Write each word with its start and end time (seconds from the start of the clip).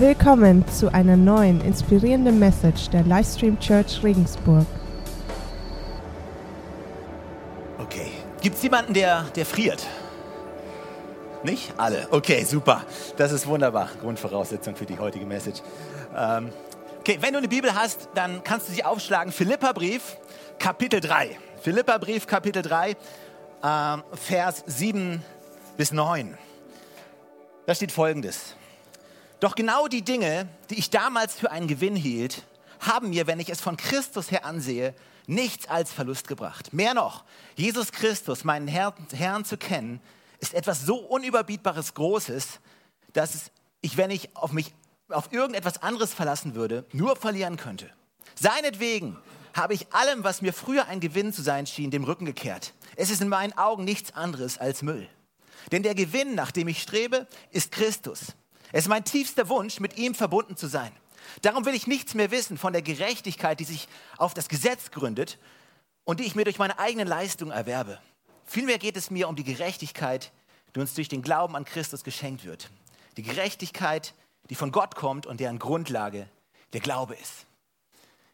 Willkommen 0.00 0.64
zu 0.68 0.94
einer 0.94 1.16
neuen 1.16 1.60
inspirierenden 1.60 2.38
Message 2.38 2.88
der 2.90 3.02
Livestream 3.02 3.58
Church 3.58 4.00
Regensburg. 4.04 4.64
Okay. 7.80 8.12
Gibt 8.40 8.54
es 8.54 8.62
jemanden, 8.62 8.94
der, 8.94 9.24
der 9.34 9.44
friert? 9.44 9.84
Nicht? 11.42 11.72
Alle. 11.76 12.06
Okay, 12.12 12.44
super. 12.44 12.84
Das 13.16 13.32
ist 13.32 13.48
wunderbar. 13.48 13.88
Grundvoraussetzung 14.00 14.76
für 14.76 14.86
die 14.86 14.96
heutige 15.00 15.26
Message. 15.26 15.62
Ähm, 16.16 16.50
okay, 17.00 17.18
wenn 17.20 17.32
du 17.32 17.38
eine 17.38 17.48
Bibel 17.48 17.74
hast, 17.74 18.08
dann 18.14 18.44
kannst 18.44 18.68
du 18.68 18.72
sie 18.74 18.84
aufschlagen. 18.84 19.32
Philipperbrief, 19.32 20.16
Kapitel 20.60 21.00
3. 21.00 21.36
Philipperbrief, 21.60 22.28
Kapitel 22.28 22.62
3, 22.62 22.94
ähm, 23.64 24.04
Vers 24.12 24.62
7 24.64 25.24
bis 25.76 25.90
9. 25.90 26.38
Da 27.66 27.74
steht 27.74 27.90
folgendes. 27.90 28.54
Doch 29.40 29.54
genau 29.54 29.86
die 29.86 30.02
Dinge, 30.02 30.48
die 30.70 30.78
ich 30.78 30.90
damals 30.90 31.34
für 31.34 31.50
einen 31.50 31.68
Gewinn 31.68 31.96
hielt, 31.96 32.44
haben 32.80 33.10
mir, 33.10 33.26
wenn 33.26 33.40
ich 33.40 33.50
es 33.50 33.60
von 33.60 33.76
Christus 33.76 34.30
her 34.30 34.44
ansehe, 34.44 34.94
nichts 35.26 35.68
als 35.68 35.92
Verlust 35.92 36.26
gebracht. 36.26 36.72
Mehr 36.72 36.94
noch, 36.94 37.24
Jesus 37.54 37.92
Christus, 37.92 38.44
meinen 38.44 38.66
Herrn, 38.66 38.94
Herrn 39.12 39.44
zu 39.44 39.56
kennen, 39.56 40.00
ist 40.40 40.54
etwas 40.54 40.82
so 40.82 40.96
unüberbietbares 40.96 41.94
Großes, 41.94 42.60
dass 43.12 43.50
ich, 43.80 43.96
wenn 43.96 44.10
ich 44.10 44.36
auf 44.36 44.52
mich 44.52 44.74
auf 45.08 45.32
irgendetwas 45.32 45.82
anderes 45.82 46.12
verlassen 46.12 46.54
würde, 46.54 46.84
nur 46.92 47.16
verlieren 47.16 47.56
könnte. 47.56 47.90
Seinetwegen 48.34 49.16
habe 49.54 49.74
ich 49.74 49.92
allem, 49.92 50.22
was 50.22 50.42
mir 50.42 50.52
früher 50.52 50.86
ein 50.86 51.00
Gewinn 51.00 51.32
zu 51.32 51.42
sein 51.42 51.66
schien, 51.66 51.90
dem 51.90 52.04
Rücken 52.04 52.26
gekehrt. 52.26 52.74
Es 52.96 53.10
ist 53.10 53.22
in 53.22 53.28
meinen 53.28 53.56
Augen 53.56 53.84
nichts 53.84 54.14
anderes 54.14 54.58
als 54.58 54.82
Müll. 54.82 55.08
Denn 55.72 55.82
der 55.82 55.94
Gewinn, 55.94 56.34
nach 56.34 56.50
dem 56.50 56.68
ich 56.68 56.82
strebe, 56.82 57.26
ist 57.50 57.72
Christus. 57.72 58.34
Es 58.72 58.84
ist 58.84 58.88
mein 58.88 59.04
tiefster 59.04 59.48
Wunsch, 59.48 59.80
mit 59.80 59.96
ihm 59.96 60.14
verbunden 60.14 60.56
zu 60.56 60.66
sein. 60.66 60.92
Darum 61.42 61.64
will 61.64 61.74
ich 61.74 61.86
nichts 61.86 62.14
mehr 62.14 62.30
wissen 62.30 62.58
von 62.58 62.72
der 62.72 62.82
Gerechtigkeit, 62.82 63.60
die 63.60 63.64
sich 63.64 63.88
auf 64.16 64.34
das 64.34 64.48
Gesetz 64.48 64.90
gründet 64.90 65.38
und 66.04 66.20
die 66.20 66.24
ich 66.24 66.34
mir 66.34 66.44
durch 66.44 66.58
meine 66.58 66.78
eigenen 66.78 67.06
Leistungen 67.06 67.52
erwerbe. 67.52 68.00
Vielmehr 68.44 68.78
geht 68.78 68.96
es 68.96 69.10
mir 69.10 69.28
um 69.28 69.36
die 69.36 69.44
Gerechtigkeit, 69.44 70.32
die 70.74 70.80
uns 70.80 70.94
durch 70.94 71.08
den 71.08 71.22
Glauben 71.22 71.54
an 71.54 71.64
Christus 71.64 72.04
geschenkt 72.04 72.44
wird. 72.44 72.70
Die 73.16 73.22
Gerechtigkeit, 73.22 74.14
die 74.48 74.54
von 74.54 74.72
Gott 74.72 74.94
kommt 74.96 75.26
und 75.26 75.40
deren 75.40 75.58
Grundlage 75.58 76.28
der 76.72 76.80
Glaube 76.80 77.14
ist. 77.14 77.46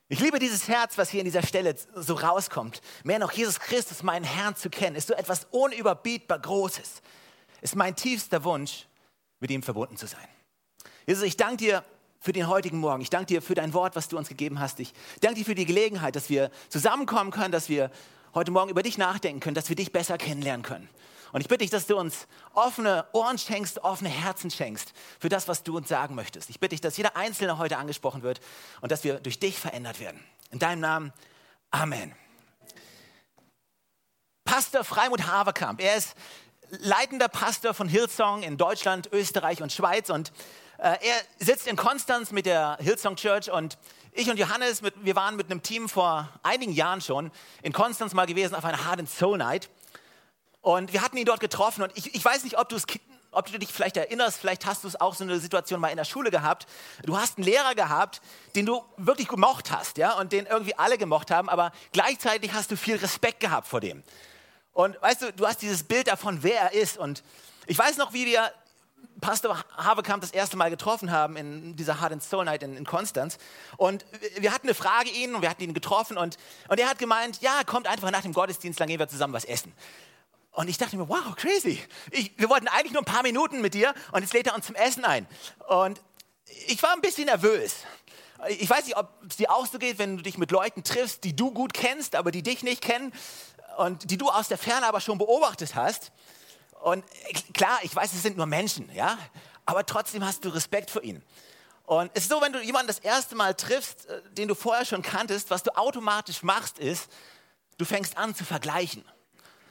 Ich 0.09 0.21
liebe 0.21 0.39
dieses 0.39 0.69
Herz, 0.69 0.99
was 0.99 1.11
hier 1.11 1.21
in 1.21 1.25
dieser 1.25 1.43
Stelle 1.43 1.75
so 1.95 2.15
rauskommt. 2.15 2.83
Mehr 3.05 3.19
noch, 3.19 3.33
Jesus 3.33 3.59
Christus, 3.59 4.03
meinen 4.03 4.25
Herrn 4.25 4.55
zu 4.55 4.69
kennen, 4.69 4.97
ist 4.97 5.09
so 5.09 5.15
etwas 5.15 5.47
unüberbietbar 5.51 6.39
Großes. 6.39 7.03
Ist 7.63 7.75
mein 7.75 7.97
tiefster 7.97 8.45
Wunsch, 8.45 8.87
mit 9.41 9.51
ihm 9.51 9.63
verbunden 9.63 9.97
zu 9.97 10.07
sein. 10.07 10.27
Jesus, 11.07 11.25
ich 11.25 11.37
danke 11.37 11.59
dir 11.59 11.85
für 12.21 12.33
den 12.33 12.49
heutigen 12.49 12.79
Morgen. 12.79 13.03
Ich 13.03 13.11
danke 13.11 13.27
dir 13.27 13.43
für 13.43 13.55
dein 13.55 13.75
Wort, 13.75 13.97
was 13.97 14.09
du 14.09 14.17
uns 14.17 14.29
gegeben 14.29 14.59
hast. 14.59 14.81
Ich 14.81 14.95
danke 15.21 15.39
dir 15.39 15.45
für 15.45 15.55
die 15.55 15.67
Gelegenheit, 15.67 16.17
dass 16.17 16.31
wir 16.31 16.51
zusammenkommen 16.71 17.31
können, 17.31 17.53
dass 17.53 17.69
wir 17.69 17.91
heute 18.35 18.51
Morgen 18.51 18.71
über 18.71 18.83
dich 18.83 18.97
nachdenken 18.97 19.41
können, 19.41 19.55
dass 19.55 19.69
wir 19.69 19.77
dich 19.77 19.93
besser 19.93 20.17
kennenlernen 20.17 20.63
können. 20.63 20.89
Und 21.33 21.41
ich 21.41 21.49
bitte 21.49 21.65
dich, 21.65 21.71
dass 21.71 21.87
du 21.87 21.99
uns 21.99 22.29
offene 22.53 23.07
Ohren 23.13 23.39
schenkst, 23.39 23.83
offene 23.83 24.09
Herzen 24.09 24.51
schenkst 24.51 24.93
für 25.19 25.29
das, 25.29 25.49
was 25.49 25.65
du 25.65 25.77
uns 25.77 25.89
sagen 25.89 26.15
möchtest. 26.15 26.49
Ich 26.49 26.61
bitte 26.61 26.71
dich, 26.71 26.81
dass 26.81 26.97
jeder 26.97 27.17
Einzelne 27.17 27.59
heute 27.59 27.77
angesprochen 27.77 28.23
wird 28.23 28.41
und 28.81 28.93
dass 28.93 29.03
wir 29.03 29.19
durch 29.19 29.41
dich 29.41 29.59
verändert 29.59 29.99
werden. 29.99 30.25
In 30.53 30.61
deinem 30.61 30.81
Namen, 30.81 31.13
Amen. 31.73 32.15
Pastor 34.45 34.85
Freimut 34.85 35.27
Haverkamp, 35.27 35.83
er 35.83 35.97
ist 35.97 36.15
leitender 36.71 37.29
Pastor 37.29 37.75
von 37.75 37.89
Hillsong 37.89 38.43
in 38.43 38.57
Deutschland, 38.57 39.09
Österreich 39.13 39.63
und 39.63 39.73
Schweiz. 39.73 40.11
Und 40.11 40.33
äh, 40.79 40.97
er 41.01 41.17
sitzt 41.39 41.67
in 41.67 41.77
Konstanz 41.77 42.31
mit 42.31 42.47
der 42.47 42.77
Hillsong 42.81 43.17
Church 43.17 43.51
und 43.51 43.79
ich 44.13 44.31
und 44.31 44.39
Johannes, 44.39 44.81
mit, 44.81 44.95
wir 45.05 45.17
waren 45.17 45.37
mit 45.37 45.51
einem 45.51 45.63
Team 45.63 45.89
vor 45.89 46.29
einigen 46.43 46.73
Jahren 46.73 47.01
schon 47.01 47.31
in 47.63 47.73
Konstanz 47.73 48.15
mal 48.15 48.27
gewesen 48.27 48.55
auf 48.55 48.65
einer 48.65 48.85
Hard 48.85 49.01
and 49.01 49.11
Soul 49.11 49.39
Night. 49.39 49.69
Und 50.61 50.93
wir 50.93 51.03
hatten 51.03 51.17
ihn 51.17 51.25
dort 51.25 51.41
getroffen 51.41 51.83
und 51.83 51.93
ich, 51.97 52.15
ich 52.15 52.25
weiß 52.25 52.45
nicht, 52.45 52.59
ob 52.59 52.69
du 52.69 52.77
es 52.77 52.87
ob 53.35 53.51
du 53.51 53.59
dich 53.59 53.73
vielleicht 53.73 53.97
erinnerst, 53.97 54.39
vielleicht 54.39 54.65
hast 54.65 54.85
du 54.85 54.89
es 54.89 55.01
auch 55.01 55.15
so 55.15 55.25
eine 55.25 55.39
Situation 55.41 55.81
mal 55.81 55.89
in 55.89 55.97
der 55.97 56.05
Schule 56.05 56.31
gehabt. 56.31 56.67
Du 57.03 57.17
hast 57.19 57.37
einen 57.37 57.45
Lehrer 57.45 57.75
gehabt, 57.75 58.21
den 58.55 58.65
du 58.65 58.85
wirklich 58.97 59.29
gemocht 59.29 59.71
hast, 59.71 59.99
ja, 59.99 60.13
und 60.19 60.33
den 60.33 60.47
irgendwie 60.47 60.77
alle 60.77 60.99
gemocht 60.99 61.31
haben, 61.31 61.49
aber 61.49 61.73
gleichzeitig 61.93 62.53
hast 62.53 62.71
du 62.71 62.77
viel 62.77 62.97
Respekt 62.97 63.41
gehabt 63.41 63.67
vor 63.67 63.81
dem. 63.81 64.03
Und 64.75 65.01
weißt 65.01 65.23
du, 65.23 65.33
du 65.33 65.47
hast 65.47 65.63
dieses 65.63 65.85
Bild 65.85 66.09
davon, 66.09 66.43
wer 66.43 66.61
er 66.61 66.73
ist. 66.73 66.99
Und 66.99 67.23
ich 67.67 67.79
weiß 67.79 67.97
noch, 67.97 68.13
wie 68.13 68.27
wir 68.27 68.53
Pastor 69.21 69.65
Habekamp 69.77 70.21
das 70.21 70.33
erste 70.33 70.57
Mal 70.57 70.69
getroffen 70.69 71.11
haben 71.13 71.37
in 71.37 71.77
dieser 71.77 72.01
Hard 72.01 72.13
and 72.13 72.23
Soul 72.23 72.45
Night 72.45 72.63
in, 72.63 72.77
in 72.77 72.85
Konstanz. 72.85 73.39
Und 73.77 74.05
wir 74.37 74.53
hatten 74.53 74.67
eine 74.67 74.75
Frage 74.75 75.11
ihn 75.11 75.35
und 75.35 75.43
wir 75.43 75.49
hatten 75.49 75.63
ihn 75.63 75.75
getroffen 75.75 76.19
und, 76.19 76.37
und 76.69 76.81
er 76.81 76.89
hat 76.91 76.99
gemeint, 76.99 77.41
ja, 77.41 77.63
kommt 77.65 77.87
einfach 77.87 78.11
nach 78.11 78.23
dem 78.23 78.33
Gottesdienst, 78.33 78.79
dann 78.81 78.89
gehen 78.89 78.99
wir 78.99 79.09
zusammen 79.09 79.33
was 79.33 79.45
essen. 79.45 79.73
Und 80.51 80.69
ich 80.69 80.77
dachte 80.77 80.97
mir, 80.97 81.09
wow, 81.09 81.35
crazy. 81.37 81.81
Ich, 82.11 82.33
wir 82.37 82.49
wollten 82.49 82.69
eigentlich 82.69 82.93
nur 82.93 83.03
ein 83.03 83.07
paar 83.07 83.23
Minuten 83.23 83.61
mit 83.61 83.75
dir 83.75 83.95
und 84.13 84.23
jetzt 84.23 84.35
lädt 84.35 84.49
er 84.49 84.55
uns 84.55 84.67
zum 84.67 84.75
Essen 84.75 85.05
ein. 85.05 85.27
Und 85.69 86.01
ich 86.67 86.83
war 86.83 86.93
ein 86.93 87.01
bisschen 87.01 87.27
nervös. 87.27 87.77
Ich 88.49 88.69
weiß 88.69 88.85
nicht, 88.85 88.97
ob 88.97 89.09
es 89.29 89.37
dir 89.37 89.51
auch 89.51 89.67
so 89.67 89.79
geht, 89.79 89.99
wenn 89.99 90.17
du 90.17 90.23
dich 90.23 90.37
mit 90.37 90.51
Leuten 90.51 90.85
triffst, 90.85 91.25
die 91.25 91.35
du 91.35 91.51
gut 91.51 91.73
kennst, 91.73 92.15
aber 92.15 92.31
die 92.31 92.43
dich 92.43 92.63
nicht 92.63 92.83
kennen 92.83 93.13
und 93.79 94.11
die 94.11 94.17
du 94.17 94.29
aus 94.29 94.49
der 94.49 94.59
Ferne 94.59 94.87
aber 94.87 95.01
schon 95.01 95.19
beobachtet 95.19 95.75
hast. 95.75 96.13
Und 96.83 97.05
klar, 97.53 97.79
ich 97.83 97.95
weiß, 97.95 98.13
es 98.13 98.23
sind 98.23 98.37
nur 98.37 98.47
Menschen, 98.47 98.91
ja, 98.95 99.19
aber 99.65 99.87
trotzdem 99.87 100.25
hast 100.25 100.45
du 100.45 100.51
Respekt 100.51 100.91
vor 100.91 101.03
ihnen. 101.03 101.23
Und 101.87 102.11
es 102.15 102.25
ist 102.25 102.31
so, 102.31 102.41
wenn 102.41 102.53
du 102.53 102.61
jemanden 102.61 102.89
das 102.89 102.99
erste 102.99 103.35
Mal 103.35 103.55
triffst, 103.55 104.07
äh, 104.07 104.23
den 104.33 104.49
du 104.49 104.55
vorher 104.55 104.85
schon 104.85 105.03
kanntest, 105.03 105.51
was 105.51 105.63
du 105.63 105.77
automatisch 105.77 106.43
machst, 106.43 106.79
ist, 106.79 107.11
du 107.77 107.85
fängst 107.85 108.17
an 108.17 108.35
zu 108.35 108.45
vergleichen. 108.45 109.05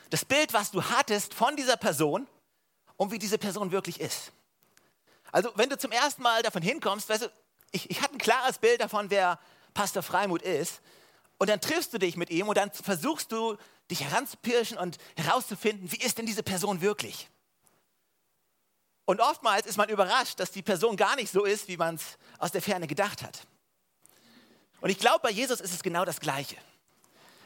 Das 0.09 0.25
Bild, 0.25 0.53
was 0.53 0.69
du 0.69 0.83
hattest 0.83 1.33
von 1.33 1.55
dieser 1.55 1.77
Person 1.77 2.27
und 2.97 3.11
wie 3.11 3.17
diese 3.17 3.39
Person 3.39 3.71
wirklich 3.71 3.99
ist. 3.99 4.31
Also, 5.31 5.51
wenn 5.55 5.69
du 5.69 5.77
zum 5.77 5.91
ersten 5.91 6.21
Mal 6.21 6.43
davon 6.43 6.61
hinkommst, 6.61 7.09
weißt 7.09 7.23
du, 7.23 7.31
ich, 7.71 7.89
ich 7.89 8.01
hatte 8.01 8.13
ein 8.13 8.19
klares 8.19 8.59
Bild 8.59 8.81
davon, 8.81 9.09
wer 9.09 9.39
Pastor 9.73 10.03
Freimut 10.03 10.43
ist. 10.43 10.81
Und 11.39 11.49
dann 11.49 11.59
triffst 11.59 11.93
du 11.93 11.97
dich 11.97 12.15
mit 12.15 12.29
ihm 12.29 12.47
und 12.47 12.55
dann 12.55 12.71
versuchst 12.71 13.31
du, 13.31 13.57
dich 13.93 14.03
heranzupirschen 14.03 14.77
und 14.77 14.97
herauszufinden, 15.15 15.91
wie 15.91 15.97
ist 15.97 16.17
denn 16.17 16.25
diese 16.25 16.43
Person 16.43 16.81
wirklich? 16.81 17.29
Und 19.05 19.21
oftmals 19.21 19.67
ist 19.67 19.77
man 19.77 19.89
überrascht, 19.89 20.39
dass 20.39 20.51
die 20.51 20.63
Person 20.63 20.97
gar 20.97 21.15
nicht 21.15 21.31
so 21.31 21.43
ist, 21.43 21.67
wie 21.67 21.77
man 21.77 21.95
es 21.95 22.17
aus 22.39 22.51
der 22.51 22.61
Ferne 22.61 22.87
gedacht 22.87 23.21
hat. 23.21 23.45
Und 24.81 24.89
ich 24.89 24.97
glaube, 24.97 25.19
bei 25.21 25.29
Jesus 25.29 25.61
ist 25.61 25.73
es 25.73 25.83
genau 25.83 26.05
das 26.05 26.19
Gleiche. 26.19 26.55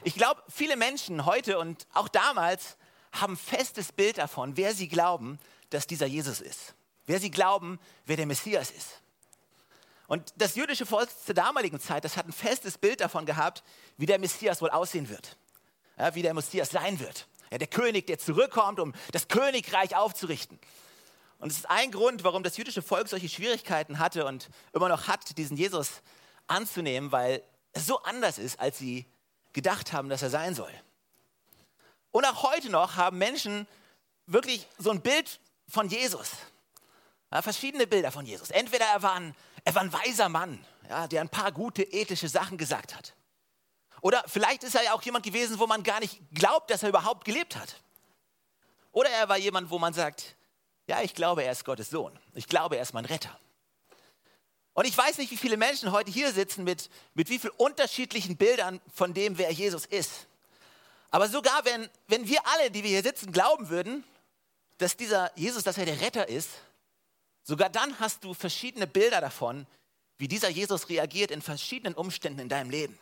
Ich 0.03 0.15
glaube, 0.15 0.41
viele 0.47 0.77
Menschen 0.77 1.25
heute 1.25 1.59
und 1.59 1.85
auch 1.93 2.07
damals 2.07 2.77
haben 3.11 3.33
ein 3.33 3.37
festes 3.37 3.91
Bild 3.91 4.17
davon, 4.17 4.55
wer 4.55 4.73
sie 4.73 4.87
glauben, 4.87 5.39
dass 5.69 5.87
dieser 5.87 6.05
Jesus 6.05 6.39
ist. 6.39 6.75
Wer 7.07 7.19
sie 7.19 7.31
glauben, 7.31 7.79
wer 8.05 8.15
der 8.15 8.25
Messias 8.25 8.71
ist. 8.71 9.01
Und 10.07 10.33
das 10.37 10.55
jüdische 10.55 10.85
Volk 10.85 11.09
zur 11.25 11.35
damaligen 11.35 11.79
Zeit, 11.79 12.05
das 12.05 12.15
hat 12.15 12.27
ein 12.27 12.33
festes 12.33 12.77
Bild 12.77 13.01
davon 13.01 13.25
gehabt, 13.25 13.63
wie 13.97 14.05
der 14.05 14.19
Messias 14.19 14.61
wohl 14.61 14.69
aussehen 14.69 15.09
wird 15.09 15.37
ja, 15.97 16.15
wie 16.15 16.21
der 16.21 16.33
Messias 16.33 16.69
sein 16.69 16.99
wird. 16.99 17.27
Ja, 17.51 17.57
der 17.57 17.67
König, 17.67 18.07
der 18.07 18.19
zurückkommt, 18.19 18.79
um 18.79 18.93
das 19.11 19.27
Königreich 19.27 19.95
aufzurichten. 19.95 20.59
Und 21.39 21.51
es 21.51 21.59
ist 21.59 21.69
ein 21.69 21.91
Grund, 21.91 22.23
warum 22.23 22.43
das 22.43 22.57
jüdische 22.57 22.81
Volk 22.81 23.07
solche 23.07 23.29
Schwierigkeiten 23.29 23.99
hatte 23.99 24.25
und 24.25 24.49
immer 24.73 24.89
noch 24.89 25.07
hat, 25.07 25.37
diesen 25.37 25.55
Jesus 25.55 26.01
anzunehmen, 26.47 27.11
weil 27.11 27.43
es 27.73 27.85
so 27.85 28.01
anders 28.03 28.37
ist, 28.37 28.59
als 28.59 28.79
sie 28.79 29.05
gedacht 29.53 29.93
haben, 29.93 30.09
dass 30.09 30.23
er 30.23 30.29
sein 30.29 30.55
soll. 30.55 30.71
Und 32.11 32.25
auch 32.25 32.43
heute 32.43 32.69
noch 32.69 32.95
haben 32.95 33.17
Menschen 33.17 33.67
wirklich 34.25 34.67
so 34.77 34.89
ein 34.89 35.01
Bild 35.01 35.39
von 35.67 35.89
Jesus. 35.89 36.31
Ja, 37.31 37.41
verschiedene 37.41 37.87
Bilder 37.87 38.11
von 38.11 38.25
Jesus. 38.25 38.49
Entweder 38.49 38.85
er 38.85 39.03
war 39.03 39.13
ein, 39.15 39.35
er 39.63 39.75
war 39.75 39.81
ein 39.81 39.93
weiser 39.93 40.29
Mann, 40.29 40.63
ja, 40.89 41.07
der 41.07 41.21
ein 41.21 41.29
paar 41.29 41.51
gute 41.51 41.83
ethische 41.83 42.29
Sachen 42.29 42.57
gesagt 42.57 42.95
hat. 42.95 43.13
Oder 44.01 44.23
vielleicht 44.27 44.63
ist 44.63 44.75
er 44.75 44.83
ja 44.83 44.93
auch 44.93 45.01
jemand 45.01 45.25
gewesen, 45.25 45.59
wo 45.59 45.67
man 45.67 45.83
gar 45.83 45.99
nicht 45.99 46.19
glaubt, 46.33 46.69
dass 46.69 46.83
er 46.83 46.89
überhaupt 46.89 47.25
gelebt 47.25 47.55
hat. 47.55 47.75
Oder 48.91 49.09
er 49.09 49.29
war 49.29 49.37
jemand, 49.37 49.69
wo 49.69 49.79
man 49.79 49.93
sagt, 49.93 50.35
ja, 50.87 51.01
ich 51.01 51.13
glaube, 51.13 51.43
er 51.43 51.51
ist 51.51 51.65
Gottes 51.65 51.89
Sohn. 51.89 52.17
Ich 52.33 52.47
glaube, 52.47 52.77
er 52.77 52.83
ist 52.83 52.93
mein 52.93 53.05
Retter. 53.05 53.37
Und 54.73 54.85
ich 54.85 54.95
weiß 54.95 55.17
nicht, 55.17 55.31
wie 55.31 55.37
viele 55.37 55.57
Menschen 55.57 55.91
heute 55.91 56.11
hier 56.11 56.31
sitzen 56.31 56.63
mit, 56.63 56.89
mit 57.15 57.29
wie 57.29 57.39
vielen 57.39 57.53
unterschiedlichen 57.57 58.37
Bildern 58.37 58.79
von 58.93 59.13
dem, 59.13 59.37
wer 59.37 59.51
Jesus 59.51 59.85
ist. 59.85 60.27
Aber 61.09 61.27
sogar 61.27 61.65
wenn, 61.65 61.89
wenn 62.07 62.27
wir 62.27 62.45
alle, 62.45 62.69
die 62.69 62.83
wir 62.83 62.91
hier 62.91 63.03
sitzen, 63.03 63.31
glauben 63.31 63.69
würden, 63.69 64.03
dass 64.77 64.95
dieser 64.95 65.35
Jesus, 65.37 65.63
dass 65.63 65.79
er 65.79 65.85
der 65.85 65.99
Retter 65.99 66.29
ist, 66.29 66.49
sogar 67.41 67.69
dann 67.69 67.99
hast 67.99 68.23
du 68.23 68.35
verschiedene 68.35 68.85
Bilder 68.85 69.19
davon, 69.19 69.65
wie 70.19 70.27
dieser 70.27 70.49
Jesus 70.49 70.89
reagiert 70.89 71.31
in 71.31 71.41
verschiedenen 71.41 71.95
Umständen 71.95 72.39
in 72.39 72.49
deinem 72.49 72.69
Leben 72.69 72.99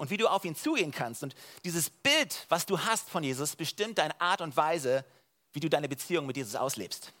und 0.00 0.08
wie 0.08 0.16
du 0.16 0.28
auf 0.28 0.46
ihn 0.46 0.56
zugehen 0.56 0.92
kannst. 0.92 1.22
Und 1.22 1.34
dieses 1.62 1.90
Bild, 1.90 2.46
was 2.48 2.64
du 2.64 2.80
hast 2.80 3.10
von 3.10 3.22
Jesus, 3.22 3.54
bestimmt 3.54 3.98
deine 3.98 4.18
Art 4.18 4.40
und 4.40 4.56
Weise, 4.56 5.04
wie 5.52 5.60
du 5.60 5.68
deine 5.68 5.90
Beziehung 5.90 6.24
mit 6.24 6.38
Jesus 6.38 6.54
auslebst. 6.54 7.12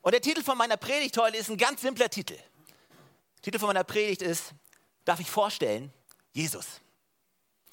Und 0.00 0.12
der 0.12 0.20
Titel 0.20 0.44
von 0.44 0.56
meiner 0.56 0.76
Predigt 0.76 1.18
heute 1.18 1.36
ist 1.36 1.50
ein 1.50 1.56
ganz 1.56 1.80
simpler 1.80 2.08
Titel. 2.08 2.34
Der 2.36 3.42
Titel 3.42 3.58
von 3.58 3.66
meiner 3.66 3.82
Predigt 3.82 4.22
ist, 4.22 4.52
darf 5.04 5.18
ich 5.18 5.28
vorstellen, 5.28 5.92
Jesus. 6.32 6.66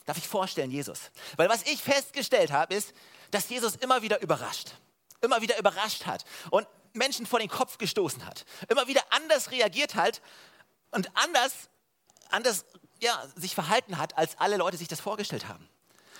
Darf 0.05 0.17
ich 0.17 0.27
vorstellen, 0.27 0.71
Jesus. 0.71 1.11
Weil 1.37 1.47
was 1.47 1.61
ich 1.61 1.79
festgestellt 1.79 2.51
habe, 2.51 2.73
ist, 2.73 2.93
dass 3.29 3.47
Jesus 3.47 3.75
immer 3.75 4.01
wieder 4.01 4.23
überrascht. 4.23 4.71
Immer 5.21 5.39
wieder 5.43 5.59
überrascht 5.59 6.07
hat 6.07 6.25
und 6.49 6.67
Menschen 6.93 7.27
vor 7.27 7.37
den 7.37 7.47
Kopf 7.47 7.77
gestoßen 7.77 8.25
hat. 8.25 8.43
Immer 8.69 8.87
wieder 8.87 9.03
anders 9.11 9.51
reagiert 9.51 9.93
hat 9.93 10.19
und 10.89 11.15
anders, 11.15 11.69
anders 12.31 12.65
ja, 13.03 13.21
sich 13.35 13.53
verhalten 13.53 13.97
hat, 13.97 14.17
als 14.17 14.37
alle 14.39 14.57
Leute 14.57 14.77
sich 14.77 14.87
das 14.87 14.99
vorgestellt 14.99 15.47
haben. 15.47 15.67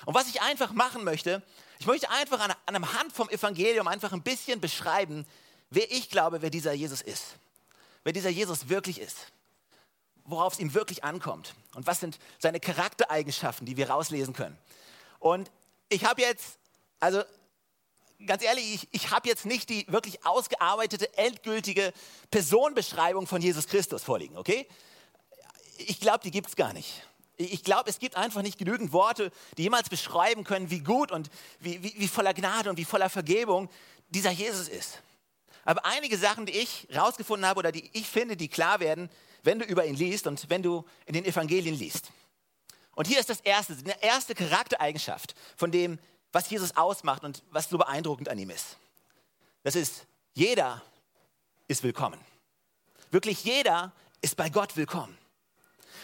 Und 0.06 0.14
was 0.14 0.28
ich 0.28 0.42
einfach 0.42 0.74
machen 0.74 1.04
möchte, 1.04 1.42
ich 1.80 1.88
möchte 1.88 2.10
einfach 2.10 2.40
an, 2.40 2.52
an 2.52 2.76
einem 2.76 2.94
Hand 2.94 3.14
vom 3.14 3.30
Evangelium 3.30 3.88
einfach 3.88 4.12
ein 4.12 4.22
bisschen 4.22 4.60
beschreiben, 4.60 5.26
wer 5.70 5.92
ich 5.92 6.10
glaube, 6.10 6.42
wer 6.42 6.50
dieser 6.50 6.74
Jesus 6.74 7.02
ist. 7.02 7.36
Wer 8.04 8.14
dieser 8.14 8.30
Jesus 8.30 8.70
wirklich 8.70 9.00
ist. 9.00 9.32
Worauf 10.26 10.54
es 10.54 10.60
ihm 10.60 10.74
wirklich 10.74 11.04
ankommt. 11.04 11.56
Und 11.74 11.88
was 11.88 12.00
sind 12.00 12.20
seine 12.40 12.60
Charaktereigenschaften, 12.60 13.66
die 13.66 13.78
wir 13.78 13.90
rauslesen 13.90 14.34
können. 14.34 14.58
Und 15.20 15.50
ich 15.90 16.06
habe 16.06 16.22
jetzt, 16.22 16.58
also 17.00 17.24
ganz 18.26 18.44
ehrlich, 18.44 18.74
ich, 18.74 18.88
ich 18.92 19.12
habe 19.12 19.28
jetzt 19.28 19.46
nicht 19.46 19.70
die 19.70 19.86
wirklich 19.90 20.26
ausgearbeitete, 20.26 21.18
endgültige 21.18 21.94
Personenbeschreibung 22.32 23.28
von 23.28 23.42
Jesus 23.42 23.68
Christus 23.68 24.04
vorliegen, 24.04 24.38
okay? 24.38 24.68
Ich 25.88 26.00
glaube, 26.00 26.20
die 26.24 26.32
gibt 26.32 26.48
es 26.48 26.56
gar 26.56 26.74
nicht. 26.74 27.06
Ich 27.38 27.64
glaube, 27.64 27.90
es 27.90 28.00
gibt 28.00 28.16
einfach 28.16 28.42
nicht 28.42 28.58
genügend 28.58 28.92
Worte, 28.94 29.32
die 29.58 29.64
jemals 29.64 29.90
beschreiben 29.90 30.44
können, 30.44 30.70
wie 30.70 30.82
gut 30.82 31.12
und 31.12 31.30
wie, 31.60 31.82
wie, 31.82 31.94
wie 31.98 32.08
voller 32.08 32.34
Gnade 32.34 32.70
und 32.70 32.78
wie 32.78 32.86
voller 32.86 33.10
Vergebung 33.10 33.70
dieser 34.10 34.32
Jesus 34.32 34.68
ist. 34.68 35.02
Aber 35.66 35.86
einige 35.86 36.18
Sachen, 36.18 36.46
die 36.46 36.54
ich 36.54 36.88
rausgefunden 36.96 37.48
habe 37.48 37.60
oder 37.60 37.72
die 37.72 37.90
ich 37.94 38.08
finde, 38.08 38.38
die 38.38 38.50
klar 38.50 38.80
werden, 38.80 39.10
wenn 39.44 39.60
du 39.60 39.66
über 39.66 39.86
ihn 39.86 39.96
liest 39.96 40.28
und 40.28 40.50
wenn 40.50 40.62
du 40.62 40.86
in 41.06 41.14
den 41.14 41.26
Evangelien 41.26 41.76
liest. 41.76 42.12
Und 42.96 43.08
hier 43.08 43.20
ist 43.20 43.30
das 43.30 43.40
erste, 43.42 43.74
eine 43.74 44.02
erste 44.04 44.36
Charaktereigenschaft 44.36 45.36
von 45.56 45.72
dem, 45.72 46.00
was 46.32 46.50
Jesus 46.50 46.76
ausmacht 46.78 47.24
und 47.24 47.44
was 47.50 47.70
so 47.70 47.78
beeindruckend 47.78 48.30
an 48.30 48.38
ihm 48.38 48.50
ist. 48.50 48.78
Das 49.64 49.76
ist, 49.76 50.06
jeder 50.34 50.82
ist 51.68 51.84
willkommen. 51.84 52.20
Wirklich 53.12 53.44
jeder 53.44 53.92
ist 54.22 54.36
bei 54.36 54.50
Gott 54.50 54.76
willkommen. 54.76 55.18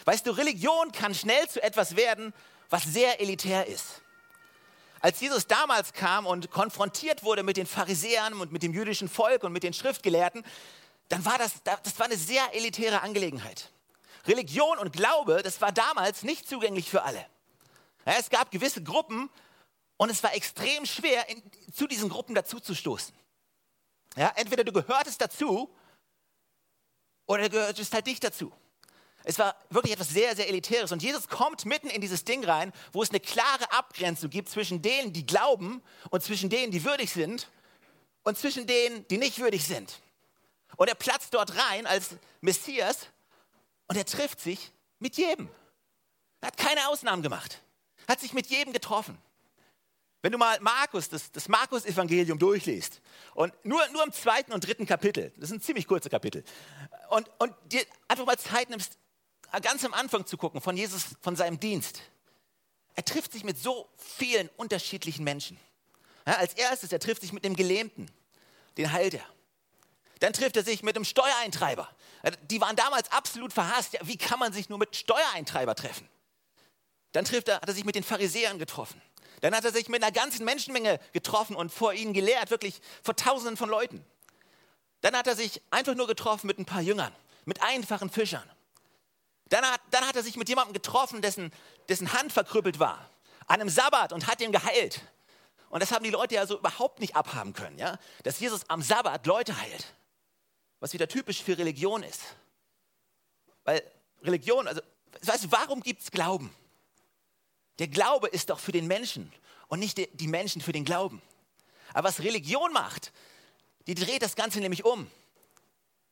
Weißt 0.04 0.26
du, 0.26 0.30
Religion 0.30 0.92
kann 0.92 1.14
schnell 1.14 1.48
zu 1.48 1.62
etwas 1.62 1.96
werden, 1.96 2.32
was 2.68 2.84
sehr 2.84 3.20
elitär 3.20 3.66
ist. 3.66 4.02
Als 5.00 5.20
Jesus 5.20 5.46
damals 5.46 5.92
kam 5.92 6.26
und 6.26 6.50
konfrontiert 6.50 7.22
wurde 7.22 7.42
mit 7.42 7.56
den 7.56 7.66
Pharisäern 7.66 8.34
und 8.34 8.52
mit 8.52 8.62
dem 8.62 8.74
jüdischen 8.74 9.08
Volk 9.08 9.44
und 9.44 9.52
mit 9.52 9.62
den 9.62 9.72
Schriftgelehrten, 9.72 10.44
dann 11.08 11.24
war 11.24 11.38
das, 11.38 11.54
das 11.64 11.98
war 11.98 12.06
eine 12.06 12.16
sehr 12.16 12.54
elitäre 12.54 13.00
Angelegenheit. 13.00 13.72
Religion 14.26 14.78
und 14.78 14.92
Glaube, 14.92 15.42
das 15.42 15.60
war 15.60 15.72
damals 15.72 16.22
nicht 16.22 16.48
zugänglich 16.48 16.90
für 16.90 17.02
alle. 17.02 17.24
Es 18.04 18.28
gab 18.28 18.50
gewisse 18.50 18.82
Gruppen 18.82 19.30
und 19.96 20.10
es 20.10 20.22
war 20.22 20.34
extrem 20.34 20.84
schwer, 20.86 21.28
in, 21.28 21.42
zu 21.74 21.86
diesen 21.86 22.08
Gruppen 22.08 22.34
dazuzustoßen. 22.34 23.14
Ja, 24.16 24.32
entweder 24.36 24.64
du 24.64 24.72
gehörtest 24.72 25.20
dazu 25.20 25.74
oder 27.26 27.44
du 27.44 27.50
gehörtest 27.50 27.92
halt 27.94 28.06
nicht 28.06 28.22
dazu. 28.22 28.52
Es 29.24 29.38
war 29.38 29.54
wirklich 29.68 29.92
etwas 29.92 30.08
sehr, 30.08 30.34
sehr 30.34 30.48
Elitäres. 30.48 30.92
Und 30.92 31.02
Jesus 31.02 31.28
kommt 31.28 31.66
mitten 31.66 31.88
in 31.88 32.00
dieses 32.00 32.24
Ding 32.24 32.44
rein, 32.44 32.72
wo 32.92 33.02
es 33.02 33.10
eine 33.10 33.20
klare 33.20 33.70
Abgrenzung 33.72 34.30
gibt 34.30 34.48
zwischen 34.48 34.82
denen, 34.82 35.12
die 35.12 35.26
glauben 35.26 35.82
und 36.10 36.22
zwischen 36.22 36.48
denen, 36.48 36.72
die 36.72 36.84
würdig 36.84 37.12
sind 37.12 37.48
und 38.22 38.38
zwischen 38.38 38.66
denen, 38.66 39.06
die 39.08 39.18
nicht 39.18 39.38
würdig 39.38 39.66
sind. 39.66 40.00
Und 40.76 40.88
er 40.88 40.94
platzt 40.94 41.34
dort 41.34 41.56
rein 41.56 41.86
als 41.86 42.16
Messias 42.40 43.08
und 43.88 43.96
er 43.96 44.06
trifft 44.06 44.40
sich 44.40 44.72
mit 44.98 45.16
jedem. 45.16 45.48
Er 46.40 46.48
hat 46.48 46.56
keine 46.56 46.88
Ausnahmen 46.88 47.22
gemacht. 47.22 47.60
Hat 48.08 48.20
sich 48.20 48.32
mit 48.32 48.46
jedem 48.46 48.72
getroffen. 48.72 49.18
Wenn 50.22 50.32
du 50.32 50.38
mal 50.38 50.58
Markus, 50.60 51.08
das, 51.08 51.32
das 51.32 51.48
Markus-Evangelium 51.48 52.38
durchliest 52.38 53.00
und 53.34 53.52
nur, 53.64 53.80
nur 53.88 54.04
im 54.04 54.12
zweiten 54.12 54.52
und 54.52 54.66
dritten 54.66 54.86
Kapitel, 54.86 55.32
das 55.36 55.48
sind 55.48 55.64
ziemlich 55.64 55.86
kurze 55.86 56.10
Kapitel, 56.10 56.44
und, 57.08 57.30
und 57.38 57.54
dir 57.66 57.82
einfach 58.06 58.26
mal 58.26 58.38
Zeit 58.38 58.68
nimmst, 58.68 58.98
ganz 59.58 59.84
am 59.84 59.92
Anfang 59.94 60.26
zu 60.26 60.36
gucken 60.36 60.60
von 60.60 60.76
Jesus, 60.76 61.16
von 61.20 61.34
seinem 61.34 61.58
Dienst. 61.58 62.02
Er 62.94 63.04
trifft 63.04 63.32
sich 63.32 63.42
mit 63.42 63.58
so 63.58 63.88
vielen 63.96 64.48
unterschiedlichen 64.56 65.24
Menschen. 65.24 65.58
Ja, 66.26 66.34
als 66.34 66.54
erstes, 66.54 66.92
er 66.92 67.00
trifft 67.00 67.22
sich 67.22 67.32
mit 67.32 67.44
dem 67.44 67.56
Gelähmten, 67.56 68.10
den 68.76 68.92
heilt 68.92 69.14
er. 69.14 69.24
Dann 70.20 70.32
trifft 70.32 70.56
er 70.56 70.62
sich 70.62 70.82
mit 70.82 70.96
dem 70.96 71.04
Steuereintreiber. 71.04 71.88
Die 72.50 72.60
waren 72.60 72.76
damals 72.76 73.10
absolut 73.10 73.52
verhasst. 73.52 73.94
Ja, 73.94 74.00
wie 74.04 74.18
kann 74.18 74.38
man 74.38 74.52
sich 74.52 74.68
nur 74.68 74.78
mit 74.78 74.94
Steuereintreiber 74.94 75.74
treffen? 75.74 76.08
Dann 77.12 77.24
trifft 77.24 77.48
er, 77.48 77.56
hat 77.56 77.68
er 77.68 77.74
sich 77.74 77.84
mit 77.84 77.94
den 77.94 78.04
Pharisäern 78.04 78.58
getroffen. 78.58 79.00
Dann 79.40 79.54
hat 79.54 79.64
er 79.64 79.72
sich 79.72 79.88
mit 79.88 80.02
einer 80.02 80.12
ganzen 80.12 80.44
Menschenmenge 80.44 81.00
getroffen 81.12 81.56
und 81.56 81.72
vor 81.72 81.94
ihnen 81.94 82.12
gelehrt, 82.12 82.50
wirklich 82.50 82.80
vor 83.02 83.16
Tausenden 83.16 83.56
von 83.56 83.70
Leuten. 83.70 84.04
Dann 85.00 85.16
hat 85.16 85.26
er 85.26 85.34
sich 85.34 85.62
einfach 85.70 85.94
nur 85.94 86.06
getroffen 86.06 86.46
mit 86.46 86.58
ein 86.58 86.66
paar 86.66 86.82
Jüngern, 86.82 87.14
mit 87.46 87.62
einfachen 87.62 88.10
Fischern. 88.10 88.48
Dann 89.50 89.64
hat, 89.64 89.80
dann 89.90 90.06
hat 90.06 90.16
er 90.16 90.22
sich 90.22 90.36
mit 90.36 90.48
jemandem 90.48 90.72
getroffen, 90.72 91.20
dessen, 91.20 91.52
dessen 91.88 92.12
Hand 92.12 92.32
verkrüppelt 92.32 92.78
war, 92.78 93.10
an 93.46 93.60
einem 93.60 93.68
Sabbat 93.68 94.12
und 94.12 94.26
hat 94.26 94.40
ihn 94.40 94.52
geheilt. 94.52 95.02
Und 95.68 95.80
das 95.80 95.92
haben 95.92 96.04
die 96.04 96.10
Leute 96.10 96.36
ja 96.36 96.46
so 96.46 96.58
überhaupt 96.58 97.00
nicht 97.00 97.14
abhaben 97.14 97.52
können, 97.52 97.78
ja? 97.78 97.98
dass 98.22 98.40
Jesus 98.40 98.68
am 98.68 98.80
Sabbat 98.80 99.26
Leute 99.26 99.60
heilt. 99.60 99.94
Was 100.78 100.92
wieder 100.92 101.08
typisch 101.08 101.42
für 101.42 101.58
Religion 101.58 102.02
ist. 102.02 102.22
Weil 103.64 103.82
Religion, 104.22 104.66
also, 104.66 104.80
weißt 105.22 105.44
du, 105.44 105.52
warum 105.52 105.82
gibt 105.82 106.02
es 106.02 106.10
Glauben? 106.10 106.54
Der 107.78 107.88
Glaube 107.88 108.28
ist 108.28 108.50
doch 108.50 108.58
für 108.58 108.72
den 108.72 108.86
Menschen 108.86 109.32
und 109.68 109.80
nicht 109.80 109.98
die 110.20 110.28
Menschen 110.28 110.60
für 110.60 110.72
den 110.72 110.84
Glauben. 110.84 111.20
Aber 111.92 112.08
was 112.08 112.20
Religion 112.20 112.72
macht, 112.72 113.12
die 113.86 113.94
dreht 113.94 114.22
das 114.22 114.36
Ganze 114.36 114.60
nämlich 114.60 114.84
um. 114.84 115.10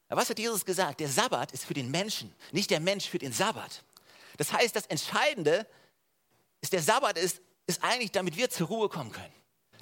Aber 0.09 0.21
was 0.21 0.31
hat 0.31 0.39
Jesus 0.39 0.65
gesagt? 0.65 1.01
Der 1.01 1.09
Sabbat 1.09 1.53
ist 1.53 1.65
für 1.65 1.75
den 1.75 1.91
Menschen, 1.91 2.35
nicht 2.53 2.71
der 2.71 2.81
Mensch 2.81 3.07
für 3.07 3.19
den 3.19 3.33
Sabbat. 3.33 3.85
Das 4.39 4.53
heißt, 4.53 4.75
das 4.75 4.87
Entscheidende 4.87 5.67
ist, 6.61 6.73
der 6.73 6.83
Sabbat 6.83 7.19
ist, 7.19 7.41
ist 7.67 7.85
eigentlich, 7.85 8.13
damit 8.13 8.37
wir 8.37 8.49
zur 8.49 8.69
Ruhe 8.69 8.89
kommen 8.89 9.13
können. 9.13 9.33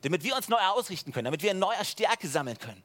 Damit 0.03 0.25
wir 0.25 0.37
uns 0.37 0.49
neu 0.49 0.59
ausrichten 0.59 1.13
können, 1.13 1.27
damit 1.27 1.43
wir 1.43 1.53
in 1.53 1.59
neuer 1.59 1.85
Stärke 1.85 2.29
sammeln 2.29 2.59
können. 2.59 2.83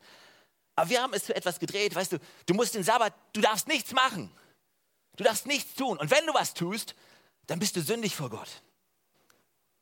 Aber 0.76 0.90
wir 0.90 1.02
haben 1.02 1.14
es 1.14 1.26
zu 1.26 1.36
etwas 1.36 1.60
gedreht, 1.60 1.94
weißt 1.94 2.14
du, 2.14 2.20
du 2.46 2.54
musst 2.54 2.76
den 2.76 2.84
Sabbat, 2.84 3.14
du 3.34 3.42
darfst 3.42 3.68
nichts 3.68 3.92
machen. 3.92 4.32
Du 5.18 5.24
darfst 5.24 5.46
nichts 5.46 5.76
tun. 5.76 5.98
Und 5.98 6.10
wenn 6.12 6.26
du 6.26 6.34
was 6.34 6.54
tust, 6.54 6.96
dann 7.48 7.60
bist 7.60 7.76
du 7.76 7.82
sündig 7.82 8.16
vor 8.16 8.30
Gott. 8.30 8.50